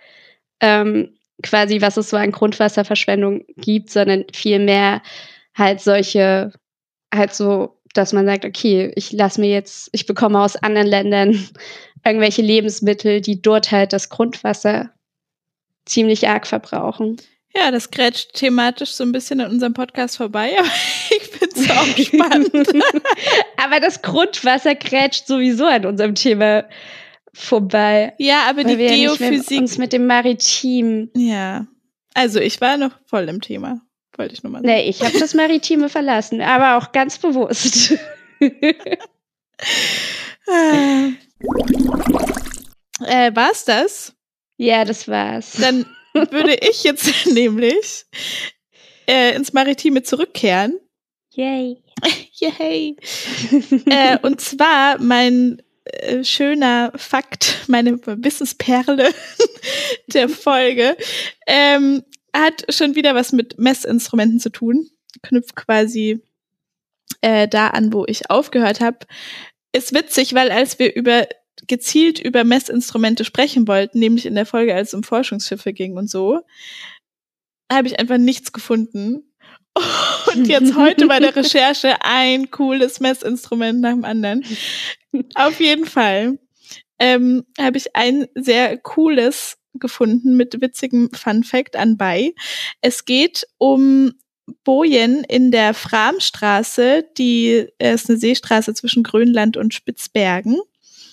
ähm, 0.61 1.15
quasi, 1.43 1.81
was 1.81 1.97
es 1.97 2.11
so 2.11 2.17
an 2.17 2.33
Grundwasserverschwendung 2.33 3.45
gibt, 3.57 3.91
sondern 3.91 4.25
vielmehr 4.33 5.03
halt 5.55 5.81
solche, 5.81 6.53
halt 7.15 7.35
so 7.35 7.79
dass 7.95 8.13
man 8.13 8.27
sagt, 8.27 8.45
okay, 8.45 8.93
ich 8.97 9.13
lasse 9.13 9.41
mir 9.41 9.51
jetzt, 9.51 9.89
ich 9.93 10.07
bekomme 10.07 10.41
aus 10.41 10.57
anderen 10.57 10.87
Ländern 10.87 11.49
irgendwelche 12.05 12.43
Lebensmittel, 12.43 13.21
die 13.21 13.41
dort 13.41 13.71
halt 13.71 13.93
das 13.93 14.09
Grundwasser 14.09 14.91
ziemlich 15.85 16.29
arg 16.29 16.47
verbrauchen. 16.47 17.17
Ja, 17.55 17.71
das 17.71 17.91
grätscht 17.91 18.33
thematisch 18.35 18.93
so 18.93 19.05
ein 19.05 19.13
bisschen 19.13 19.41
an 19.41 19.51
unserem 19.51 19.75
Podcast 19.75 20.17
vorbei, 20.17 20.53
aber 20.59 20.69
ich 21.11 21.23
finde 21.29 21.55
es 21.55 21.71
auch 21.71 21.99
spannend. 21.99 22.69
aber 23.57 23.81
das 23.81 24.01
Grundwasser 24.03 24.75
grätscht 24.75 25.27
sowieso 25.27 25.67
an 25.67 25.87
unserem 25.87 26.15
Thema 26.15 26.65
vorbei. 27.35 28.15
Ja, 28.19 28.45
aber 28.49 28.65
die 28.65 28.77
Geophysik. 28.77 29.51
Ja 29.51 29.59
uns 29.59 29.79
mit 29.79 29.93
dem 29.93 30.07
Maritim. 30.07 31.11
Ja. 31.15 31.67
Also 32.15 32.41
ich 32.41 32.61
war 32.61 32.77
noch 32.77 32.93
voll 33.07 33.29
im 33.29 33.41
Thema. 33.41 33.81
Wollte 34.17 34.35
ich 34.35 34.43
nur 34.43 34.53
mal 34.53 34.59
sagen. 34.59 34.67
Nee, 34.67 34.89
ich 34.89 35.03
habe 35.03 35.19
das 35.19 35.35
Maritime 35.35 35.89
verlassen, 35.89 36.41
aber 36.41 36.77
auch 36.77 36.93
ganz 36.93 37.19
bewusst. 37.19 37.95
Äh, 43.07 43.35
war's 43.35 43.65
das? 43.65 44.15
Ja, 44.57 44.85
das 44.85 45.09
war's. 45.09 45.53
Dann 45.61 45.87
würde 46.13 46.55
ich 46.55 46.85
jetzt 46.85 47.27
nämlich 47.33 48.05
äh, 49.09 49.35
ins 49.35 49.53
Maritime 49.53 50.03
zurückkehren. 50.03 50.79
Yay. 51.31 51.83
Yay. 52.35 52.97
äh, 53.87 54.19
und 54.23 54.41
zwar 54.41 54.99
mein 55.01 55.63
äh, 55.85 56.23
schöner 56.25 56.93
Fakt, 56.97 57.65
meine 57.69 57.99
Wissensperle 58.05 59.13
der 60.09 60.29
Folge, 60.29 60.97
ähm, 61.47 62.05
hat 62.35 62.65
schon 62.73 62.95
wieder 62.95 63.15
was 63.15 63.33
mit 63.33 63.59
Messinstrumenten 63.59 64.41
zu 64.41 64.51
tun. 64.51 64.89
Knüpft 65.23 65.57
quasi 65.57 66.23
äh, 67.21 67.49
da 67.49 67.69
an, 67.69 67.93
wo 67.93 68.05
ich 68.07 68.31
aufgehört 68.31 68.81
habe. 68.81 68.99
Ist 69.73 69.95
witzig, 69.95 70.35
weil 70.35 70.51
als 70.51 70.79
wir 70.79 70.95
über 70.95 71.27
gezielt 71.67 72.19
über 72.19 72.45
Messinstrumente 72.45 73.25
sprechen 73.25 73.69
wollten, 73.69 73.99
nämlich 73.99 74.27
in 74.27 74.35
der 74.35 74.47
Folge, 74.47 74.75
als 74.75 74.89
es 74.89 74.95
um 74.95 75.03
Forschungsschiffe 75.03 75.73
ging 75.73 75.97
und 75.97 76.11
so, 76.11 76.41
habe 77.71 77.89
ich 77.89 77.99
einfach 77.99 78.19
nichts 78.19 78.53
gefunden. 78.53 79.25
Und 80.35 80.49
jetzt 80.49 80.77
heute 80.77 81.07
bei 81.07 81.19
der 81.19 81.35
Recherche 81.35 81.97
ein 82.03 82.51
cooles 82.51 83.01
Messinstrument 83.01 83.81
nach 83.81 83.93
dem 83.93 84.05
anderen. 84.05 84.45
Auf 85.35 85.61
jeden 85.61 85.87
Fall 85.87 86.39
ähm, 86.99 87.45
habe 87.59 87.79
ich 87.79 87.97
ein 87.97 88.27
sehr 88.35 88.77
cooles 88.77 89.59
gefunden 89.75 90.37
mit 90.37 90.61
witzigem 90.61 91.11
Fun 91.13 91.45
Fact 91.45 91.77
anbei. 91.77 92.35
Es 92.81 93.05
geht 93.05 93.47
um 93.59 94.13
Bojen 94.65 95.25
in 95.25 95.51
der 95.51 95.75
Framstraße, 95.75 97.05
die 97.17 97.67
ist 97.79 98.09
eine 98.09 98.19
Seestraße 98.19 98.75
zwischen 98.75 99.03
Grönland 99.03 99.57
und 99.57 99.75
Spitzbergen. 99.75 100.61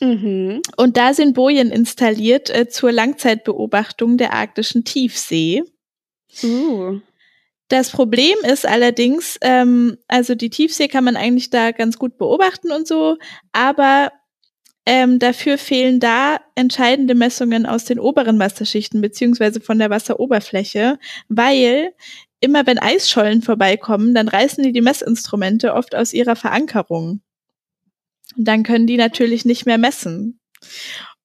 Mhm. 0.02 0.62
Und 0.78 0.98
da 0.98 1.14
sind 1.14 1.34
Bojen 1.34 1.72
installiert 1.72 2.50
äh, 2.50 2.70
zur 2.70 2.92
Langzeitbeobachtung 2.92 4.18
der 4.18 4.34
arktischen 4.34 4.84
Tiefsee. 4.84 5.64
Uh. 6.44 7.00
Das 7.68 7.92
Problem 7.92 8.36
ist 8.44 8.66
allerdings, 8.66 9.38
ähm, 9.42 9.98
also 10.08 10.34
die 10.34 10.50
Tiefsee 10.50 10.88
kann 10.88 11.04
man 11.04 11.16
eigentlich 11.16 11.52
da 11.52 11.72
ganz 11.72 12.00
gut 12.00 12.18
beobachten 12.18 12.72
und 12.72 12.88
so, 12.88 13.18
aber 13.52 14.12
ähm, 14.86 15.20
dafür 15.20 15.58
fehlen 15.58 16.00
da 16.00 16.40
entscheidende 16.56 17.16
Messungen 17.16 17.66
aus 17.66 17.86
den 17.86 18.00
oberen 18.00 18.40
Wasserschichten 18.40 19.02
beziehungsweise 19.02 19.62
von 19.62 19.80
der 19.80 19.90
Wasseroberfläche, 19.90 20.98
weil 21.28 21.94
immer 22.40 22.66
wenn 22.66 22.80
Eisschollen 22.80 23.42
vorbeikommen, 23.42 24.14
dann 24.14 24.28
reißen 24.28 24.64
die 24.64 24.72
die 24.72 24.82
Messinstrumente 24.82 25.74
oft 25.74 25.96
aus 25.96 26.14
ihrer 26.14 26.36
Verankerung. 26.36 27.22
Dann 28.38 28.64
können 28.64 28.88
die 28.88 28.98
natürlich 28.98 29.46
nicht 29.46 29.66
mehr 29.66 29.78
messen. 29.78 30.40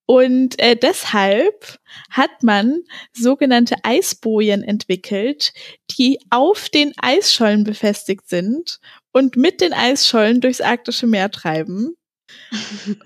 Und 0.06 0.58
äh, 0.58 0.76
deshalb 0.76 1.78
hat 2.10 2.42
man 2.42 2.80
sogenannte 3.12 3.76
Eisbojen 3.84 4.62
entwickelt, 4.62 5.54
die 5.98 6.18
auf 6.28 6.68
den 6.68 6.92
Eisschollen 6.98 7.64
befestigt 7.64 8.28
sind 8.28 8.80
und 9.12 9.36
mit 9.36 9.62
den 9.62 9.72
Eisschollen 9.72 10.42
durchs 10.42 10.60
arktische 10.60 11.06
Meer 11.06 11.30
treiben. 11.30 11.96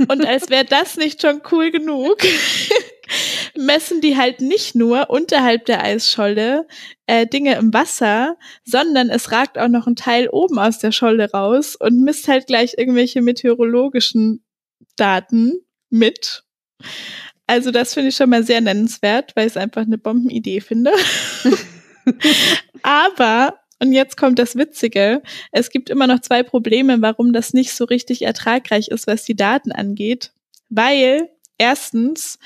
Und 0.09 0.27
als 0.27 0.51
wäre 0.51 0.64
das 0.64 0.97
nicht 0.97 1.23
schon 1.23 1.41
cool 1.53 1.71
genug, 1.71 2.19
messen 3.57 4.01
die 4.01 4.17
halt 4.17 4.41
nicht 4.41 4.75
nur 4.75 5.11
unterhalb 5.11 5.64
der 5.67 5.83
Eisscholle 5.83 6.67
äh, 7.07 7.27
Dinge 7.27 7.57
im 7.57 7.73
Wasser, 7.73 8.37
sondern 8.64 9.11
es 9.11 9.33
ragt 9.33 9.59
auch 9.59 9.69
noch 9.69 9.87
ein 9.87 9.97
Teil 9.97 10.29
oben 10.29 10.59
aus 10.59 10.79
der 10.79 10.93
Scholle 10.93 11.31
raus 11.31 11.77
und 11.77 12.03
misst 12.03 12.29
halt 12.29 12.47
gleich 12.47 12.75
irgendwelche 12.77 13.23
meteorologischen 13.23 14.45
Daten 14.97 15.61
mit. 15.91 16.45
Also 17.47 17.71
das 17.71 17.95
finde 17.95 18.11
ich 18.11 18.17
schon 18.17 18.31
mal 18.31 18.45
sehr 18.45 18.61
nennenswert, 18.61 19.35
weil 19.35 19.47
ich 19.47 19.55
es 19.55 19.57
einfach 19.57 19.83
eine 19.83 19.99
Bombenidee 19.99 20.61
finde. 20.61 20.93
Aber, 22.83 23.59
und 23.81 23.93
jetzt 23.93 24.17
kommt 24.17 24.38
das 24.38 24.57
Witzige, 24.57 25.23
es 25.53 25.71
gibt 25.71 25.91
immer 25.91 26.07
noch 26.07 26.21
zwei 26.21 26.43
Probleme, 26.43 27.01
warum 27.01 27.33
das 27.33 27.53
nicht 27.53 27.73
so 27.73 27.85
richtig 27.85 28.23
ertragreich 28.23 28.88
ist, 28.88 29.07
was 29.07 29.25
die 29.25 29.37
Daten 29.37 29.73
angeht. 29.73 30.33
Weil 30.69 31.29
erstens 31.59 32.38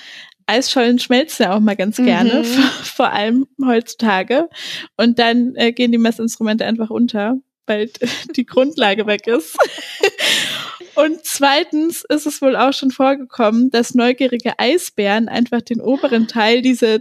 Eisschollen 0.47 0.99
schmelzen 0.99 1.45
ja 1.45 1.57
auch 1.57 1.61
mal 1.61 1.77
ganz 1.77 1.97
gerne, 1.97 2.42
Mhm. 2.42 2.45
vor 2.83 3.12
allem 3.12 3.47
heutzutage. 3.64 4.49
Und 4.97 5.18
dann 5.18 5.55
äh, 5.57 5.73
gehen 5.73 5.92
die 5.92 5.99
Messinstrumente 5.99 6.66
einfach 6.66 6.90
unter, 6.90 7.37
weil 7.66 7.90
die 8.37 8.47
Grundlage 8.47 9.07
weg 9.07 9.27
ist. 9.27 9.57
Und 10.95 11.25
zweitens 11.25 12.05
ist 12.07 12.27
es 12.27 12.42
wohl 12.42 12.55
auch 12.55 12.75
schon 12.75 12.90
vorgekommen, 12.90 13.71
dass 13.71 13.95
neugierige 13.95 14.59
Eisbären 14.59 15.29
einfach 15.29 15.62
den 15.62 15.81
oberen 15.81 16.29
Teil 16.29 16.61
dieser 16.61 16.99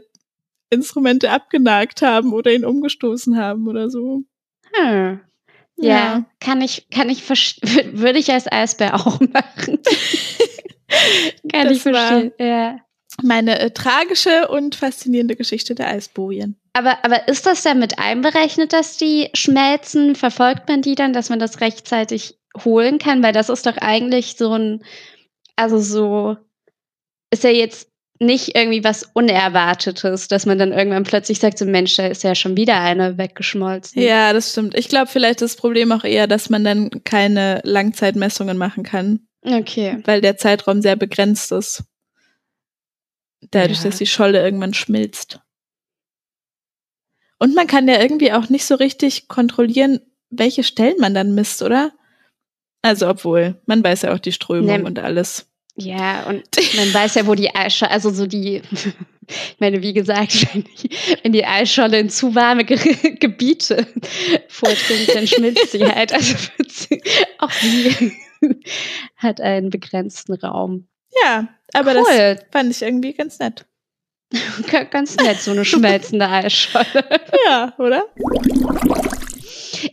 Instrumente 0.71 1.29
abgenagt 1.29 2.01
haben 2.01 2.33
oder 2.33 2.51
ihn 2.51 2.65
umgestoßen 2.65 3.37
haben 3.37 3.67
oder 3.67 3.89
so. 3.89 4.23
Hm. 4.73 5.19
Ja, 5.77 6.25
kann 6.39 6.61
ich, 6.61 6.87
kann 6.89 7.09
ich 7.09 7.23
verstehen. 7.23 7.99
Würde 7.99 8.19
ich 8.19 8.31
als 8.31 8.51
Eisbär 8.51 8.95
auch 9.05 9.19
machen. 9.19 9.79
kann 11.51 11.67
Das 11.67 11.71
ich 11.71 11.81
verstehen. 11.81 12.31
Ja. 12.39 12.77
Meine 13.21 13.59
äh, 13.59 13.71
tragische 13.71 14.47
und 14.47 14.75
faszinierende 14.75 15.35
Geschichte 15.35 15.75
der 15.75 15.89
Eisbojen. 15.89 16.57
Aber, 16.73 17.03
aber 17.03 17.27
ist 17.27 17.45
das 17.45 17.63
dann 17.63 17.79
mit 17.79 17.99
einberechnet, 17.99 18.71
dass 18.71 18.97
die 18.97 19.29
schmelzen? 19.33 20.15
Verfolgt 20.15 20.69
man 20.69 20.81
die 20.81 20.95
dann, 20.95 21.11
dass 21.11 21.29
man 21.29 21.39
das 21.39 21.59
rechtzeitig 21.59 22.39
holen 22.63 22.97
kann? 22.97 23.21
Weil 23.21 23.33
das 23.33 23.49
ist 23.49 23.65
doch 23.65 23.77
eigentlich 23.77 24.37
so 24.37 24.53
ein, 24.53 24.83
also 25.57 25.79
so, 25.79 26.37
ist 27.31 27.43
ja 27.43 27.49
jetzt 27.49 27.90
nicht 28.21 28.55
irgendwie 28.55 28.83
was 28.83 29.09
Unerwartetes, 29.13 30.27
dass 30.27 30.45
man 30.45 30.59
dann 30.59 30.71
irgendwann 30.71 31.03
plötzlich 31.03 31.39
sagt, 31.39 31.57
so 31.57 31.65
Mensch, 31.65 31.95
da 31.95 32.05
ist 32.05 32.23
ja 32.23 32.35
schon 32.35 32.55
wieder 32.55 32.79
eine 32.79 33.17
weggeschmolzen. 33.17 33.99
Ja, 34.01 34.31
das 34.31 34.51
stimmt. 34.51 34.77
Ich 34.77 34.87
glaube, 34.89 35.07
vielleicht 35.07 35.41
ist 35.41 35.55
das 35.55 35.59
Problem 35.59 35.91
auch 35.91 36.03
eher, 36.03 36.27
dass 36.27 36.49
man 36.51 36.63
dann 36.63 37.03
keine 37.03 37.61
Langzeitmessungen 37.63 38.57
machen 38.57 38.83
kann, 38.83 39.27
Okay. 39.43 39.97
weil 40.05 40.21
der 40.21 40.37
Zeitraum 40.37 40.81
sehr 40.83 40.95
begrenzt 40.95 41.51
ist. 41.51 41.83
Dadurch, 43.49 43.79
Ja. 43.79 43.85
dass 43.85 43.97
die 43.97 44.05
Scholle 44.05 44.41
irgendwann 44.43 44.75
schmilzt. 44.75 45.39
Und 47.39 47.55
man 47.55 47.65
kann 47.65 47.87
ja 47.87 47.99
irgendwie 47.99 48.31
auch 48.33 48.49
nicht 48.49 48.65
so 48.65 48.75
richtig 48.75 49.27
kontrollieren, 49.29 49.99
welche 50.29 50.63
Stellen 50.63 50.97
man 50.99 51.15
dann 51.15 51.33
misst, 51.33 51.63
oder? 51.63 51.91
Also, 52.83 53.07
obwohl, 53.09 53.59
man 53.65 53.83
weiß 53.83 54.03
ja 54.03 54.13
auch 54.13 54.19
die 54.19 54.31
Strömung 54.31 54.81
Nee. 54.81 54.85
und 54.87 54.99
alles. 54.99 55.47
Ja, 55.75 56.23
und 56.23 56.43
man 56.75 56.93
weiß 56.93 57.15
ja, 57.15 57.25
wo 57.27 57.33
die 57.35 57.53
Eisscholle, 57.55 57.91
also 57.91 58.09
so 58.11 58.27
die, 58.27 58.61
ich 59.27 59.55
meine, 59.59 59.81
wie 59.81 59.93
gesagt, 59.93 60.53
wenn 60.53 60.63
die, 60.63 60.89
wenn 61.23 61.31
die 61.31 61.45
Eisscholle 61.45 61.99
in 61.99 62.09
zu 62.09 62.35
warme 62.35 62.65
Ge 62.65 62.77
Gebiete 63.19 63.87
vordringt, 64.49 65.15
dann 65.15 65.27
schmilzt 65.27 65.71
sie 65.71 65.85
halt. 65.85 66.13
Also 66.13 66.35
wird 66.57 66.71
sie, 66.71 67.01
auch 67.39 67.51
die 67.61 68.13
hat 69.15 69.39
einen 69.39 69.69
begrenzten 69.69 70.33
Raum. 70.33 70.87
Ja, 71.23 71.47
aber 71.73 71.93
das 71.93 72.05
cool. 72.09 72.39
fand 72.51 72.71
ich 72.71 72.81
irgendwie 72.81 73.13
ganz 73.13 73.39
nett. 73.39 73.65
Ga- 74.71 74.83
Ganz 74.85 75.15
nett, 75.17 75.39
so 75.41 75.51
eine 75.51 75.65
schmelzende 75.65 76.27
Eisscholle. 76.27 77.03
Ja, 77.45 77.73
oder? 77.77 78.05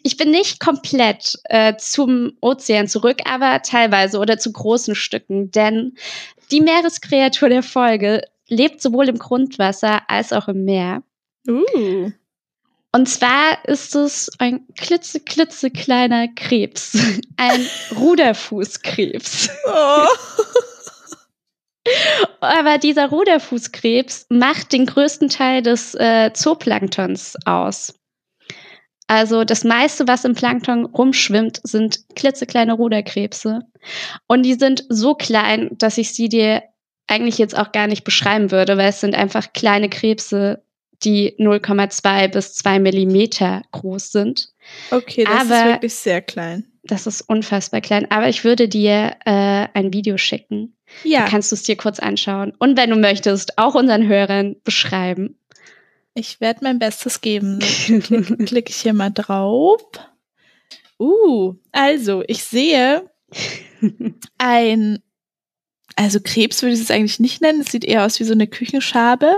Ich 0.03 0.16
bin 0.16 0.31
nicht 0.31 0.61
komplett 0.61 1.35
äh, 1.44 1.77
zum 1.77 2.33
Ozean 2.40 2.88
zurück, 2.88 3.18
aber 3.24 3.62
teilweise 3.62 4.18
oder 4.18 4.38
zu 4.38 4.53
großen 4.53 4.94
Stücken, 4.94 5.51
denn 5.51 5.96
die 6.51 6.61
Meereskreatur 6.61 7.48
der 7.48 7.62
Folge 7.62 8.22
lebt 8.48 8.81
sowohl 8.81 9.09
im 9.09 9.18
Grundwasser 9.18 10.03
als 10.09 10.33
auch 10.33 10.48
im 10.48 10.64
Meer. 10.64 11.03
Uh. 11.46 12.11
Und 12.92 13.09
zwar 13.09 13.64
ist 13.66 13.94
es 13.94 14.31
ein 14.38 14.66
klitze, 14.77 15.20
klitze 15.20 15.70
kleiner 15.70 16.29
Krebs, 16.29 16.96
ein 17.37 17.66
Ruderfußkrebs. 17.96 19.51
Oh. 19.66 20.07
Aber 22.40 22.79
dieser 22.79 23.09
Ruderfußkrebs 23.09 24.27
macht 24.31 24.72
den 24.72 24.87
größten 24.87 25.29
Teil 25.29 25.62
des 25.62 25.94
äh, 25.94 26.33
Zooplanktons 26.33 27.37
aus. 27.44 27.94
Also 29.08 29.44
das 29.44 29.64
meiste, 29.64 30.06
was 30.06 30.24
im 30.24 30.34
Plankton 30.34 30.84
rumschwimmt, 30.84 31.60
sind 31.64 32.00
klitzekleine 32.14 32.74
Ruderkrebse. 32.74 33.60
Und 34.26 34.44
die 34.44 34.54
sind 34.54 34.84
so 34.88 35.14
klein, 35.14 35.70
dass 35.72 35.98
ich 35.98 36.14
sie 36.14 36.28
dir 36.28 36.62
eigentlich 37.06 37.38
jetzt 37.38 37.58
auch 37.58 37.72
gar 37.72 37.86
nicht 37.86 38.04
beschreiben 38.04 38.50
würde, 38.50 38.76
weil 38.76 38.90
es 38.90 39.00
sind 39.00 39.14
einfach 39.14 39.52
kleine 39.54 39.88
Krebse, 39.88 40.62
die 41.04 41.34
0,2 41.38 42.28
bis 42.28 42.54
2 42.54 42.80
Millimeter 42.80 43.62
groß 43.72 44.12
sind. 44.12 44.50
Okay, 44.90 45.24
das 45.24 45.44
ist 45.44 45.52
Aber- 45.52 45.70
wirklich 45.72 45.94
sehr 45.94 46.20
klein. 46.22 46.64
Das 46.84 47.06
ist 47.06 47.20
unfassbar 47.22 47.80
klein. 47.82 48.10
Aber 48.10 48.28
ich 48.30 48.44
würde 48.44 48.66
dir 48.68 49.12
äh, 49.26 49.66
ein 49.74 49.92
Video 49.92 50.16
schicken. 50.16 50.74
Ja, 51.04 51.20
Da 51.24 51.28
kannst 51.28 51.52
du 51.52 51.54
es 51.54 51.62
dir 51.62 51.76
kurz 51.76 51.98
anschauen. 51.98 52.52
Und 52.58 52.78
wenn 52.78 52.88
du 52.88 52.96
möchtest, 52.96 53.58
auch 53.58 53.74
unseren 53.74 54.06
Hörern 54.08 54.56
beschreiben. 54.64 55.38
Ich 56.18 56.40
werde 56.40 56.61
mein 56.62 56.78
Bestes 56.78 57.20
geben. 57.20 57.59
Klick, 57.87 58.46
klick 58.46 58.70
ich 58.70 58.76
hier 58.76 58.92
mal 58.92 59.11
drauf. 59.11 59.83
Uh, 60.98 61.54
also, 61.72 62.24
ich 62.26 62.42
sehe 62.42 63.09
ein 64.38 65.02
Also 65.96 66.20
Krebs 66.20 66.62
würde 66.62 66.74
ich 66.74 66.81
es 66.81 66.90
eigentlich 66.90 67.20
nicht 67.20 67.40
nennen. 67.40 67.61
Es 67.61 67.72
sieht 67.72 67.85
eher 67.85 68.04
aus 68.04 68.18
wie 68.20 68.24
so 68.24 68.33
eine 68.33 68.46
Küchenschabe. 68.46 69.33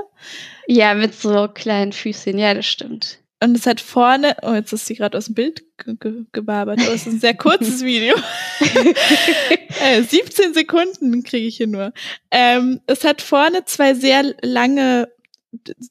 Ja, 0.66 0.94
mit 0.94 1.14
so 1.14 1.48
kleinen 1.48 1.92
Füßchen. 1.92 2.38
Ja, 2.38 2.54
das 2.54 2.66
stimmt. 2.66 3.18
Und 3.42 3.56
es 3.56 3.64
hat 3.64 3.80
vorne, 3.80 4.36
oh, 4.42 4.52
jetzt 4.52 4.72
ist 4.74 4.86
sie 4.86 4.94
gerade 4.94 5.16
aus 5.16 5.26
dem 5.26 5.34
Bild 5.34 5.62
ge 5.78 5.96
ge 5.98 6.24
gebabert. 6.30 6.78
Oh, 6.82 6.92
es 6.92 7.06
ist 7.06 7.14
ein 7.14 7.20
sehr 7.20 7.34
kurzes 7.34 7.82
Video. 7.84 8.14
äh, 9.82 10.02
17 10.02 10.52
Sekunden 10.52 11.22
kriege 11.24 11.46
ich 11.46 11.56
hier 11.56 11.66
nur. 11.66 11.92
Ähm, 12.30 12.80
es 12.86 13.02
hat 13.04 13.22
vorne 13.22 13.64
zwei 13.64 13.94
sehr 13.94 14.34
lange, 14.42 15.08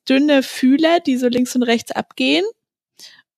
dünne 0.08 0.44
Fühler, 0.44 1.00
die 1.00 1.18
so 1.18 1.28
links 1.28 1.56
und 1.56 1.64
rechts 1.64 1.92
abgehen. 1.92 2.46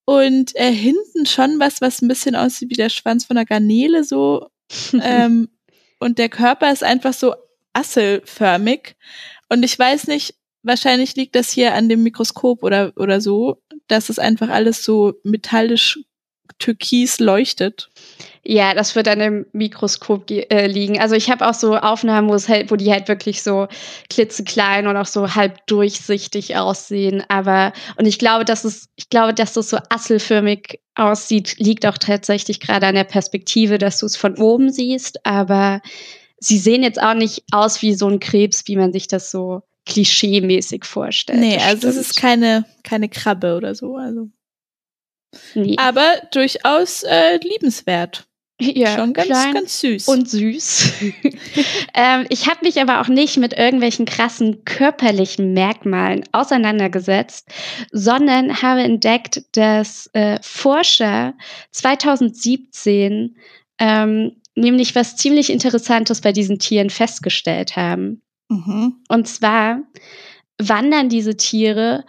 Und 0.05 0.55
äh, 0.55 0.71
hinten 0.71 1.25
schon 1.25 1.59
was, 1.59 1.81
was 1.81 2.01
ein 2.01 2.07
bisschen 2.07 2.35
aussieht 2.35 2.69
wie 2.69 2.75
der 2.75 2.89
Schwanz 2.89 3.25
von 3.25 3.37
einer 3.37 3.45
Garnele, 3.45 4.03
so. 4.03 4.49
ähm, 5.01 5.49
und 5.99 6.17
der 6.17 6.29
Körper 6.29 6.71
ist 6.71 6.83
einfach 6.83 7.13
so 7.13 7.35
asselförmig. 7.73 8.95
Und 9.49 9.63
ich 9.63 9.77
weiß 9.77 10.07
nicht, 10.07 10.35
wahrscheinlich 10.63 11.15
liegt 11.15 11.35
das 11.35 11.51
hier 11.51 11.73
an 11.73 11.89
dem 11.89 12.03
Mikroskop 12.03 12.63
oder, 12.63 12.93
oder 12.95 13.21
so, 13.21 13.61
dass 13.87 14.09
es 14.09 14.19
einfach 14.19 14.49
alles 14.49 14.83
so 14.83 15.13
metallisch 15.23 15.99
türkis 16.59 17.19
leuchtet. 17.19 17.89
Ja, 18.43 18.73
das 18.73 18.95
wird 18.95 19.07
an 19.07 19.19
dem 19.19 19.45
Mikroskop 19.53 20.31
äh, 20.31 20.65
liegen. 20.65 20.99
Also 20.99 21.15
ich 21.15 21.29
habe 21.29 21.47
auch 21.47 21.53
so 21.53 21.77
Aufnahmen, 21.77 22.27
wo 22.27 22.33
es 22.33 22.49
halt, 22.49 22.71
wo 22.71 22.75
die 22.75 22.91
halt 22.91 23.07
wirklich 23.07 23.43
so 23.43 23.67
klitzeklein 24.09 24.87
und 24.87 24.97
auch 24.97 25.05
so 25.05 25.35
halb 25.35 25.65
durchsichtig 25.67 26.57
aussehen. 26.57 27.23
Aber 27.27 27.71
und 27.97 28.07
ich 28.07 28.17
glaube, 28.17 28.43
dass 28.43 28.63
es, 28.63 28.89
ich 28.95 29.09
glaube, 29.09 29.35
dass 29.35 29.53
das 29.53 29.69
so 29.69 29.77
asselförmig 29.89 30.79
aussieht, 30.95 31.55
liegt 31.59 31.85
auch 31.85 31.99
tatsächlich 31.99 32.59
gerade 32.59 32.87
an 32.87 32.95
der 32.95 33.03
Perspektive, 33.03 33.77
dass 33.77 33.99
du 33.99 34.07
es 34.07 34.17
von 34.17 34.35
oben 34.37 34.71
siehst. 34.71 35.23
Aber 35.23 35.81
sie 36.39 36.57
sehen 36.57 36.81
jetzt 36.81 37.01
auch 37.01 37.13
nicht 37.13 37.43
aus 37.51 37.83
wie 37.83 37.93
so 37.93 38.07
ein 38.09 38.19
Krebs, 38.19 38.63
wie 38.65 38.75
man 38.75 38.91
sich 38.91 39.07
das 39.07 39.29
so 39.29 39.61
klischee-mäßig 39.87 40.83
vorstellt. 40.83 41.39
Nee, 41.39 41.57
also 41.57 41.87
es 41.87 41.95
ist 41.95 42.15
keine, 42.15 42.65
keine 42.83 43.07
Krabbe 43.07 43.55
oder 43.55 43.75
so. 43.75 43.97
Also. 43.97 44.29
Nee. 45.53 45.75
Aber 45.77 46.07
durchaus 46.31 47.03
äh, 47.03 47.37
liebenswert. 47.37 48.27
Ja, 48.61 48.95
schon 48.95 49.13
ganz, 49.13 49.29
ganz 49.29 49.79
süß. 49.79 50.07
Und 50.07 50.29
süß. 50.29 50.93
ähm, 51.93 52.25
ich 52.29 52.47
habe 52.47 52.59
mich 52.63 52.79
aber 52.79 53.01
auch 53.01 53.07
nicht 53.07 53.37
mit 53.37 53.53
irgendwelchen 53.53 54.05
krassen 54.05 54.63
körperlichen 54.65 55.53
Merkmalen 55.53 56.23
auseinandergesetzt, 56.31 57.49
sondern 57.91 58.61
habe 58.61 58.81
entdeckt, 58.81 59.43
dass 59.53 60.09
äh, 60.13 60.37
Forscher 60.41 61.33
2017 61.71 63.35
ähm, 63.79 64.35
nämlich 64.55 64.95
was 64.95 65.15
ziemlich 65.15 65.49
Interessantes 65.49 66.21
bei 66.21 66.31
diesen 66.31 66.59
Tieren 66.59 66.89
festgestellt 66.89 67.75
haben. 67.75 68.21
Mhm. 68.49 68.97
Und 69.07 69.27
zwar 69.27 69.81
wandern 70.59 71.09
diese 71.09 71.35
Tiere 71.35 72.05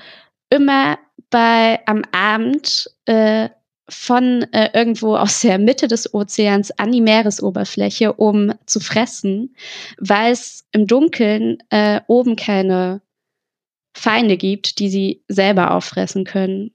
immer 0.51 0.99
bei 1.31 1.81
am 1.87 2.03
Abend 2.13 2.91
äh, 3.07 3.49
von 3.93 4.43
äh, 4.53 4.71
irgendwo 4.73 5.17
aus 5.17 5.41
der 5.41 5.59
Mitte 5.59 5.87
des 5.87 6.13
Ozeans 6.15 6.71
an 6.79 6.93
die 6.93 7.01
Meeresoberfläche, 7.01 8.13
um 8.13 8.53
zu 8.67 8.81
fressen, 8.81 9.55
weil 9.99 10.33
es 10.33 10.67
im 10.73 10.87
Dunkeln 10.87 11.59
äh, 11.71 12.01
oben 12.07 12.37
keine 12.37 13.03
Feinde 13.95 14.37
gibt, 14.37 14.79
die 14.79 14.89
sie 14.89 15.23
selber 15.29 15.73
auffressen 15.73 16.25
können, 16.25 16.75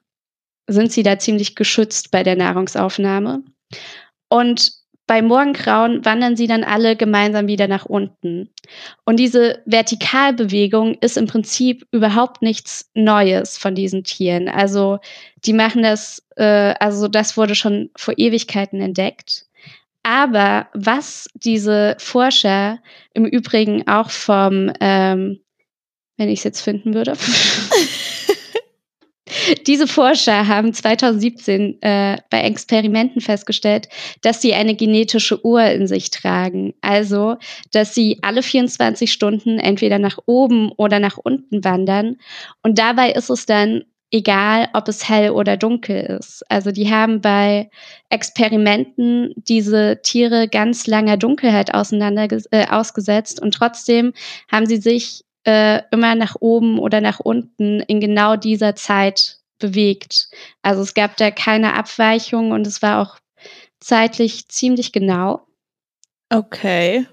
sind 0.67 0.91
sie 0.91 1.03
da 1.03 1.17
ziemlich 1.17 1.55
geschützt 1.55 2.11
bei 2.11 2.23
der 2.23 2.35
Nahrungsaufnahme. 2.35 3.43
Und 4.29 4.71
bei 5.07 5.21
Morgengrauen 5.21 6.03
wandern 6.03 6.35
sie 6.35 6.47
dann 6.47 6.65
alle 6.65 6.97
gemeinsam 6.97 7.47
wieder 7.47 7.69
nach 7.69 7.85
unten. 7.85 8.49
Und 9.05 9.17
diese 9.17 9.63
Vertikalbewegung 9.65 10.95
ist 10.99 11.17
im 11.17 11.27
Prinzip 11.27 11.87
überhaupt 11.91 12.41
nichts 12.41 12.91
Neues 12.93 13.57
von 13.57 13.73
diesen 13.73 14.03
Tieren. 14.03 14.49
Also 14.49 14.99
die 15.45 15.53
machen 15.53 15.81
das, 15.81 16.21
äh, 16.35 16.73
also 16.79 17.07
das 17.07 17.37
wurde 17.37 17.55
schon 17.55 17.89
vor 17.95 18.15
Ewigkeiten 18.17 18.81
entdeckt. 18.81 19.45
Aber 20.03 20.67
was 20.73 21.29
diese 21.33 21.95
Forscher 21.99 22.79
im 23.13 23.25
Übrigen 23.25 23.87
auch 23.87 24.09
vom, 24.09 24.71
ähm, 24.81 25.39
wenn 26.17 26.29
ich 26.29 26.39
es 26.39 26.43
jetzt 26.43 26.61
finden 26.61 26.93
würde, 26.93 27.13
Diese 29.65 29.87
Forscher 29.87 30.47
haben 30.47 30.73
2017 30.73 31.81
äh, 31.81 32.17
bei 32.29 32.41
Experimenten 32.41 33.21
festgestellt, 33.21 33.87
dass 34.21 34.41
sie 34.41 34.53
eine 34.53 34.75
genetische 34.75 35.43
Uhr 35.45 35.63
in 35.63 35.87
sich 35.87 36.11
tragen. 36.11 36.73
Also, 36.81 37.37
dass 37.71 37.93
sie 37.93 38.19
alle 38.21 38.43
24 38.43 39.11
Stunden 39.11 39.59
entweder 39.59 39.99
nach 39.99 40.17
oben 40.25 40.71
oder 40.71 40.99
nach 40.99 41.17
unten 41.17 41.63
wandern. 41.63 42.17
Und 42.63 42.79
dabei 42.79 43.11
ist 43.11 43.29
es 43.29 43.45
dann 43.45 43.83
egal, 44.11 44.69
ob 44.73 44.87
es 44.87 45.07
hell 45.07 45.31
oder 45.31 45.57
dunkel 45.57 46.17
ist. 46.19 46.43
Also 46.49 46.71
die 46.71 46.89
haben 46.89 47.21
bei 47.21 47.69
Experimenten 48.09 49.33
diese 49.35 49.99
Tiere 50.01 50.47
ganz 50.47 50.87
langer 50.87 51.17
Dunkelheit 51.17 51.73
auseinander 51.73 52.27
äh, 52.51 52.67
ausgesetzt 52.67 53.41
und 53.41 53.53
trotzdem 53.53 54.13
haben 54.49 54.65
sie 54.65 54.77
sich 54.77 55.25
äh, 55.45 55.81
immer 55.91 56.15
nach 56.15 56.35
oben 56.39 56.79
oder 56.79 57.01
nach 57.01 57.19
unten 57.19 57.81
in 57.81 57.99
genau 57.99 58.35
dieser 58.35 58.75
Zeit 58.75 59.36
bewegt. 59.59 60.29
Also 60.61 60.81
es 60.81 60.93
gab 60.93 61.17
da 61.17 61.31
keine 61.31 61.73
Abweichung 61.73 62.51
und 62.51 62.65
es 62.67 62.81
war 62.81 63.01
auch 63.01 63.17
zeitlich 63.79 64.47
ziemlich 64.47 64.91
genau. 64.91 65.47
Okay. 66.29 67.07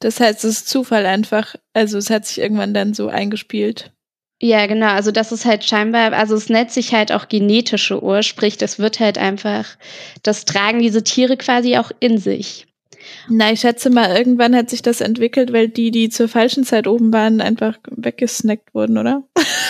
Das 0.00 0.20
heißt, 0.20 0.44
es 0.44 0.58
ist 0.58 0.68
Zufall 0.68 1.06
einfach. 1.06 1.54
Also 1.72 1.98
es 1.98 2.10
hat 2.10 2.26
sich 2.26 2.38
irgendwann 2.38 2.74
dann 2.74 2.94
so 2.94 3.08
eingespielt. 3.08 3.92
Ja, 4.42 4.66
genau. 4.66 4.88
Also 4.88 5.10
das 5.10 5.32
ist 5.32 5.44
halt 5.44 5.64
scheinbar, 5.64 6.12
also 6.12 6.34
es 6.34 6.48
nennt 6.48 6.70
sich 6.70 6.92
halt 6.92 7.12
auch 7.12 7.28
genetische 7.28 8.02
Uhr, 8.02 8.22
sprich, 8.22 8.58
das 8.58 8.78
wird 8.78 9.00
halt 9.00 9.16
einfach, 9.16 9.78
das 10.22 10.44
tragen 10.44 10.80
diese 10.80 11.04
Tiere 11.04 11.36
quasi 11.36 11.78
auch 11.78 11.90
in 12.00 12.18
sich. 12.18 12.66
Na, 13.28 13.52
ich 13.52 13.60
schätze 13.60 13.90
mal, 13.90 14.16
irgendwann 14.16 14.54
hat 14.54 14.70
sich 14.70 14.82
das 14.82 15.00
entwickelt, 15.00 15.52
weil 15.52 15.68
die, 15.68 15.90
die 15.90 16.08
zur 16.08 16.28
falschen 16.28 16.64
Zeit 16.64 16.86
oben 16.86 17.12
waren, 17.12 17.40
einfach 17.40 17.78
weggesnackt 17.90 18.74
wurden, 18.74 18.98
oder? 18.98 19.22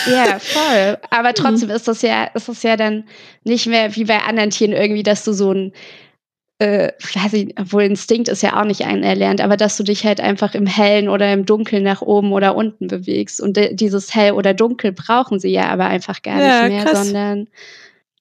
Ja, 0.09 0.39
voll. 0.39 0.97
Aber 1.09 1.29
mhm. 1.29 1.35
trotzdem 1.35 1.69
ist 1.69 1.87
das 1.87 2.01
ja, 2.01 2.25
ist 2.25 2.49
das 2.49 2.63
ja 2.63 2.77
dann 2.77 3.05
nicht 3.43 3.67
mehr 3.67 3.95
wie 3.95 4.05
bei 4.05 4.19
anderen 4.19 4.49
Tieren 4.49 4.73
irgendwie, 4.73 5.03
dass 5.03 5.23
du 5.23 5.33
so 5.33 5.51
ein, 5.51 5.73
äh, 6.59 6.91
weiß 7.13 7.33
ich, 7.33 7.59
obwohl 7.59 7.83
Instinkt 7.83 8.29
ist 8.29 8.43
ja 8.43 8.59
auch 8.59 8.65
nicht 8.65 8.81
erlernt, 8.81 9.41
aber 9.41 9.57
dass 9.57 9.77
du 9.77 9.83
dich 9.83 10.05
halt 10.05 10.21
einfach 10.21 10.55
im 10.55 10.65
Hellen 10.65 11.09
oder 11.09 11.31
im 11.33 11.45
Dunkeln 11.45 11.83
nach 11.83 12.01
oben 12.01 12.31
oder 12.31 12.55
unten 12.55 12.87
bewegst. 12.87 13.41
Und 13.41 13.59
dieses 13.71 14.13
Hell 14.15 14.33
oder 14.33 14.53
Dunkel 14.53 14.91
brauchen 14.91 15.39
sie 15.39 15.49
ja 15.49 15.69
aber 15.69 15.85
einfach 15.85 16.21
gar 16.21 16.39
ja, 16.39 16.63
nicht 16.63 16.75
mehr, 16.75 16.85
krass. 16.85 17.05
sondern 17.05 17.47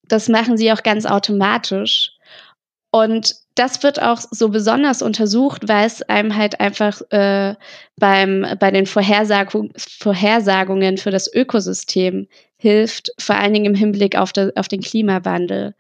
das 0.08 0.28
machen 0.28 0.56
sie 0.56 0.72
auch 0.72 0.82
ganz 0.82 1.06
automatisch. 1.06 2.12
Und 2.90 3.43
das 3.54 3.82
wird 3.82 4.02
auch 4.02 4.20
so 4.30 4.48
besonders 4.48 5.00
untersucht, 5.00 5.68
weil 5.68 5.86
es 5.86 6.02
einem 6.02 6.36
halt 6.36 6.60
einfach 6.60 7.00
äh, 7.10 7.54
beim, 7.96 8.46
bei 8.58 8.70
den 8.70 8.86
Vorhersagung, 8.86 9.72
Vorhersagungen 9.76 10.98
für 10.98 11.10
das 11.10 11.32
Ökosystem 11.32 12.26
hilft, 12.56 13.12
vor 13.18 13.36
allen 13.36 13.54
Dingen 13.54 13.66
im 13.66 13.74
Hinblick 13.74 14.16
auf, 14.16 14.32
de, 14.32 14.52
auf 14.56 14.68
den 14.68 14.80
Klimawandel, 14.80 15.74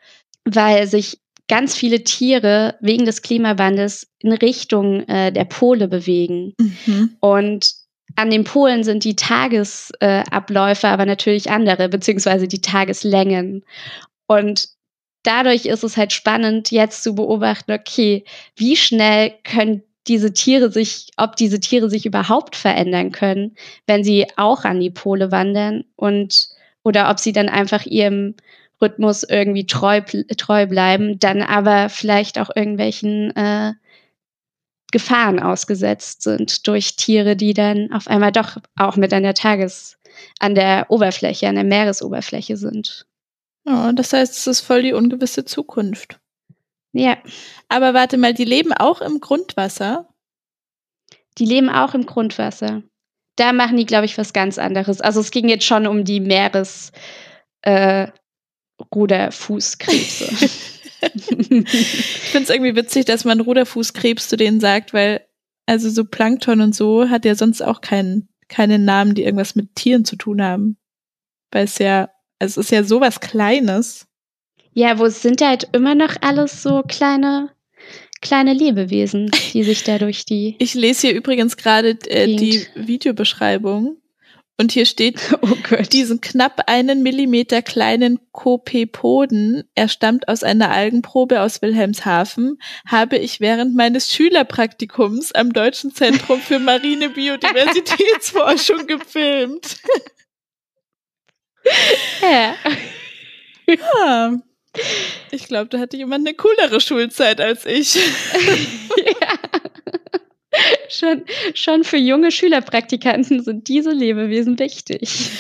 weil 0.44 0.86
sich 0.86 1.18
ganz 1.48 1.74
viele 1.74 2.04
Tiere 2.04 2.76
wegen 2.80 3.04
des 3.04 3.22
Klimawandels 3.22 4.06
in 4.20 4.32
Richtung 4.32 5.00
äh, 5.08 5.32
der 5.32 5.44
Pole 5.44 5.88
bewegen. 5.88 6.54
Mhm. 6.58 7.16
Und 7.20 7.72
an 8.16 8.30
den 8.30 8.44
Polen 8.44 8.84
sind 8.84 9.04
die 9.04 9.16
Tagesabläufe 9.16 10.86
äh, 10.86 10.90
aber 10.90 11.06
natürlich 11.06 11.50
andere, 11.50 11.88
beziehungsweise 11.88 12.46
die 12.46 12.60
Tageslängen. 12.60 13.64
Und 14.26 14.68
dadurch 15.24 15.66
ist 15.66 15.82
es 15.82 15.96
halt 15.96 16.12
spannend, 16.12 16.70
jetzt 16.70 17.02
zu 17.02 17.14
beobachten, 17.14 17.72
okay, 17.72 18.24
wie 18.56 18.76
schnell 18.76 19.34
können 19.42 19.82
diese 20.06 20.32
Tiere 20.32 20.70
sich, 20.70 21.08
ob 21.16 21.36
diese 21.36 21.60
Tiere 21.60 21.90
sich 21.90 22.06
überhaupt 22.06 22.56
verändern 22.56 23.10
können, 23.10 23.56
wenn 23.86 24.04
sie 24.04 24.26
auch 24.36 24.64
an 24.64 24.80
die 24.80 24.90
Pole 24.90 25.32
wandern 25.32 25.84
und 25.96 26.48
oder 26.82 27.10
ob 27.10 27.18
sie 27.18 27.32
dann 27.32 27.48
einfach 27.48 27.86
ihrem 27.86 28.34
Rhythmus 28.80 29.22
irgendwie 29.22 29.66
treu, 29.66 30.02
treu 30.36 30.66
bleiben, 30.66 31.18
dann 31.18 31.42
aber 31.42 31.88
vielleicht 31.88 32.38
auch 32.38 32.50
irgendwelchen 32.54 33.34
äh, 33.34 33.72
Gefahren 34.92 35.40
ausgesetzt 35.40 36.22
sind 36.22 36.66
durch 36.68 36.96
Tiere, 36.96 37.34
die 37.34 37.54
dann 37.54 37.90
auf 37.92 38.06
einmal 38.06 38.30
doch 38.30 38.58
auch 38.76 38.96
mit 38.96 39.12
an 39.12 39.22
der 39.22 39.34
Tages, 39.34 39.98
an 40.38 40.54
der 40.54 40.86
Oberfläche, 40.90 41.48
an 41.48 41.54
der 41.54 41.64
Meeresoberfläche 41.64 42.56
sind. 42.56 43.06
Ja, 43.66 43.92
das 43.92 44.12
heißt, 44.12 44.36
es 44.36 44.46
ist 44.46 44.60
voll 44.60 44.82
die 44.82 44.92
ungewisse 44.92 45.44
Zukunft. 45.44 46.20
Ja. 46.92 47.18
Aber 47.68 47.94
warte 47.94 48.16
mal, 48.18 48.34
die 48.34 48.44
leben 48.44 48.72
auch 48.72 49.00
im 49.00 49.20
Grundwasser? 49.20 50.08
Die 51.38 51.46
leben 51.46 51.68
auch 51.68 51.94
im 51.94 52.06
Grundwasser. 52.06 52.82
Da 53.36 53.52
machen 53.52 53.76
die, 53.76 53.86
glaube 53.86 54.04
ich, 54.04 54.16
was 54.16 54.32
ganz 54.32 54.58
anderes. 54.58 55.00
Also 55.00 55.20
es 55.20 55.32
ging 55.32 55.48
jetzt 55.48 55.64
schon 55.64 55.86
um 55.86 56.04
die 56.04 56.20
Meeres 56.20 56.92
äh, 57.62 58.08
ich 61.04 62.30
finde 62.30 62.44
es 62.44 62.50
irgendwie 62.50 62.76
witzig, 62.76 63.04
dass 63.04 63.24
man 63.24 63.40
Ruderfußkrebs 63.40 64.28
zu 64.28 64.36
denen 64.36 64.60
sagt, 64.60 64.94
weil 64.94 65.26
Also 65.66 65.90
so 65.90 66.04
Plankton 66.04 66.60
und 66.60 66.74
so 66.74 67.08
hat 67.10 67.24
ja 67.24 67.34
sonst 67.34 67.62
auch 67.62 67.80
keinen, 67.80 68.28
keinen 68.48 68.84
Namen, 68.84 69.14
die 69.14 69.24
irgendwas 69.24 69.54
mit 69.54 69.74
Tieren 69.74 70.04
zu 70.04 70.16
tun 70.16 70.42
haben. 70.42 70.78
Weil 71.50 71.64
es 71.64 71.78
ja, 71.78 72.10
es 72.38 72.56
ist 72.56 72.70
ja 72.70 72.84
sowas 72.84 73.20
Kleines. 73.20 74.06
Ja, 74.72 74.98
wo 74.98 75.08
sind 75.08 75.40
halt 75.40 75.68
immer 75.72 75.94
noch 75.94 76.16
alles 76.20 76.62
so 76.62 76.82
kleine, 76.82 77.50
kleine 78.20 78.52
Lebewesen, 78.52 79.30
die 79.52 79.62
sich 79.62 79.84
da 79.84 79.98
durch 79.98 80.24
die. 80.24 80.56
Ich 80.58 80.74
lese 80.74 81.08
hier 81.08 81.16
übrigens 81.16 81.56
gerade 81.56 81.90
äh, 82.08 82.34
die 82.34 82.66
Videobeschreibung. 82.74 83.98
Und 84.56 84.70
hier 84.70 84.86
steht, 84.86 85.20
oh 85.42 85.56
diesen 85.92 86.20
knapp 86.20 86.62
einen 86.66 87.02
Millimeter 87.02 87.62
kleinen 87.62 88.20
Kopepoden, 88.32 89.64
er 89.74 89.88
stammt 89.88 90.28
aus 90.28 90.42
einer 90.44 90.70
Algenprobe 90.70 91.40
aus 91.40 91.60
Wilhelmshaven, 91.60 92.58
habe 92.86 93.16
ich 93.16 93.40
während 93.40 93.74
meines 93.74 94.12
Schülerpraktikums 94.12 95.32
am 95.32 95.52
Deutschen 95.52 95.92
Zentrum 95.92 96.40
für 96.40 96.58
Marine 96.60 97.10
Biodiversitätsforschung 97.10 98.86
gefilmt. 98.86 99.78
Ja. 102.20 102.54
ja. 103.66 104.38
Ich 105.30 105.46
glaube, 105.46 105.68
da 105.68 105.78
hatte 105.78 105.96
jemand 105.96 106.26
eine 106.26 106.36
coolere 106.36 106.80
Schulzeit 106.80 107.40
als 107.40 107.64
ich. 107.64 107.94
ja. 108.96 109.38
Schon, 110.88 111.24
schon 111.54 111.84
für 111.84 111.96
junge 111.96 112.30
Schülerpraktikanten 112.30 113.42
sind 113.42 113.68
diese 113.68 113.90
Lebewesen 113.90 114.58
wichtig. 114.58 115.30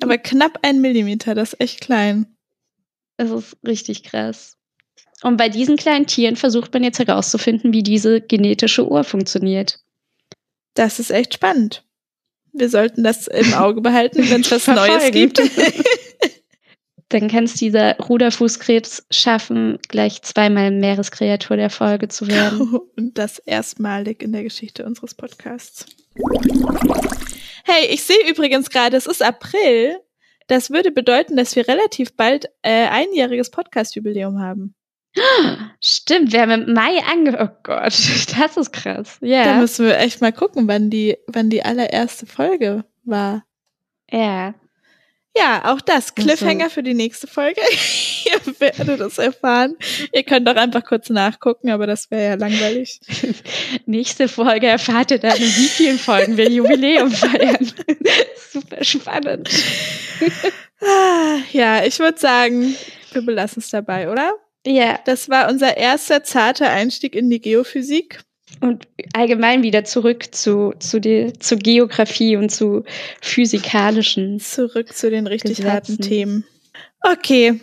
Aber 0.00 0.18
knapp 0.18 0.58
ein 0.62 0.80
Millimeter, 0.80 1.34
das 1.34 1.54
ist 1.54 1.60
echt 1.60 1.80
klein. 1.80 2.26
Das 3.16 3.30
ist 3.30 3.56
richtig 3.66 4.04
krass. 4.04 4.56
Und 5.22 5.36
bei 5.36 5.48
diesen 5.48 5.76
kleinen 5.76 6.06
Tieren 6.06 6.36
versucht 6.36 6.72
man 6.72 6.84
jetzt 6.84 6.98
herauszufinden, 6.98 7.72
wie 7.72 7.82
diese 7.82 8.20
genetische 8.20 8.88
Uhr 8.88 9.04
funktioniert. 9.04 9.80
Das 10.74 11.00
ist 11.00 11.10
echt 11.10 11.34
spannend. 11.34 11.84
Wir 12.52 12.68
sollten 12.68 13.04
das 13.04 13.26
im 13.26 13.54
Auge 13.54 13.80
behalten, 13.80 14.28
wenn 14.30 14.40
es 14.40 14.50
was 14.50 14.66
Neues 14.66 15.10
gibt. 15.10 15.40
Dann 17.10 17.28
kann 17.28 17.44
es 17.44 17.54
dieser 17.54 17.96
Ruderfußkrebs 17.96 19.06
schaffen, 19.10 19.78
gleich 19.88 20.20
zweimal 20.22 20.70
Meereskreatur 20.70 21.56
der 21.56 21.70
Folge 21.70 22.08
zu 22.08 22.28
werden. 22.28 22.74
Und 22.96 23.16
das 23.16 23.38
erstmalig 23.38 24.22
in 24.22 24.32
der 24.32 24.42
Geschichte 24.42 24.84
unseres 24.84 25.14
Podcasts. 25.14 25.86
Hey, 27.64 27.86
ich 27.90 28.02
sehe 28.02 28.28
übrigens 28.28 28.68
gerade, 28.68 28.96
es 28.96 29.06
ist 29.06 29.22
April. 29.22 29.96
Das 30.48 30.70
würde 30.70 30.90
bedeuten, 30.90 31.36
dass 31.36 31.56
wir 31.56 31.66
relativ 31.66 32.14
bald 32.14 32.46
äh, 32.62 32.88
einjähriges 32.88 33.50
Podcast-Jubiläum 33.50 34.40
haben. 34.40 34.74
Stimmt, 35.80 36.32
wir 36.32 36.42
haben 36.42 36.50
im 36.50 36.72
Mai 36.74 36.98
ange... 37.10 37.36
Oh 37.40 37.56
Gott, 37.62 37.92
das 38.38 38.56
ist 38.56 38.72
krass. 38.72 39.18
Ja. 39.20 39.44
Da 39.44 39.54
müssen 39.58 39.86
wir 39.86 39.98
echt 39.98 40.20
mal 40.20 40.32
gucken, 40.32 40.68
wann 40.68 40.90
die, 40.90 41.16
wann 41.26 41.50
die 41.50 41.64
allererste 41.64 42.26
Folge 42.26 42.84
war. 43.04 43.44
Ja. 44.10 44.54
Ja, 45.36 45.72
auch 45.72 45.80
das. 45.80 46.14
Cliffhanger 46.14 46.64
also. 46.64 46.74
für 46.74 46.82
die 46.82 46.94
nächste 46.94 47.26
Folge. 47.26 47.60
Ihr 48.24 48.60
werdet 48.60 49.00
es 49.00 49.18
erfahren. 49.18 49.76
Ihr 50.12 50.24
könnt 50.24 50.48
doch 50.48 50.56
einfach 50.56 50.84
kurz 50.84 51.10
nachgucken, 51.10 51.70
aber 51.70 51.86
das 51.86 52.10
wäre 52.10 52.30
ja 52.30 52.34
langweilig. 52.34 53.00
Nächste 53.86 54.26
Folge 54.28 54.66
erfahrt 54.66 55.12
ihr 55.12 55.18
dann, 55.18 55.36
in 55.36 55.42
wie 55.42 55.68
vielen 55.68 55.98
Folgen 55.98 56.36
wir 56.36 56.50
Jubiläum 56.50 57.10
feiern. 57.10 57.70
Super 58.50 58.82
spannend. 58.82 59.48
Ah, 60.80 61.38
ja, 61.52 61.84
ich 61.84 61.98
würde 62.00 62.18
sagen, 62.18 62.74
wir 63.12 63.22
belassen 63.22 63.60
es 63.60 63.70
dabei, 63.70 64.10
oder? 64.10 64.34
Ja. 64.66 64.98
Das 65.04 65.28
war 65.28 65.48
unser 65.48 65.76
erster 65.76 66.24
zarter 66.24 66.70
Einstieg 66.70 67.14
in 67.14 67.30
die 67.30 67.40
Geophysik. 67.40 68.20
Und 68.60 68.88
allgemein 69.12 69.62
wieder 69.62 69.84
zurück 69.84 70.34
zu, 70.34 70.72
zu, 70.78 71.00
die, 71.00 71.32
zu 71.38 71.56
Geografie 71.56 72.36
und 72.36 72.50
zu 72.50 72.84
physikalischen. 73.20 74.40
Zurück 74.40 74.94
zu 74.96 75.10
den 75.10 75.26
richtig 75.26 75.58
Gesetzen. 75.58 75.72
harten 75.72 75.98
Themen. 75.98 76.44
Okay. 77.02 77.60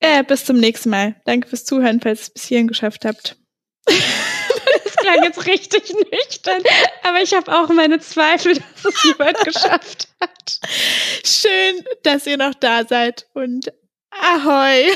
Äh, 0.00 0.24
bis 0.24 0.44
zum 0.44 0.56
nächsten 0.56 0.90
Mal. 0.90 1.16
Danke 1.24 1.48
fürs 1.48 1.64
Zuhören, 1.64 2.00
falls 2.00 2.20
ihr 2.20 2.22
es 2.22 2.30
bis 2.30 2.44
hierhin 2.46 2.68
geschafft 2.68 3.04
habt. 3.04 3.36
das 3.86 4.96
klang 4.96 5.22
jetzt 5.24 5.46
richtig 5.46 5.92
nüchtern, 5.92 6.62
aber 7.02 7.22
ich 7.22 7.34
habe 7.34 7.52
auch 7.52 7.68
meine 7.68 7.98
Zweifel, 7.98 8.54
dass 8.54 8.94
es 8.94 9.04
jemand 9.04 9.38
geschafft 9.44 10.08
hat. 10.20 10.60
Schön, 11.24 11.84
dass 12.02 12.26
ihr 12.26 12.36
noch 12.36 12.54
da 12.54 12.84
seid 12.84 13.26
und 13.34 13.72
Ahoi! 14.10 14.92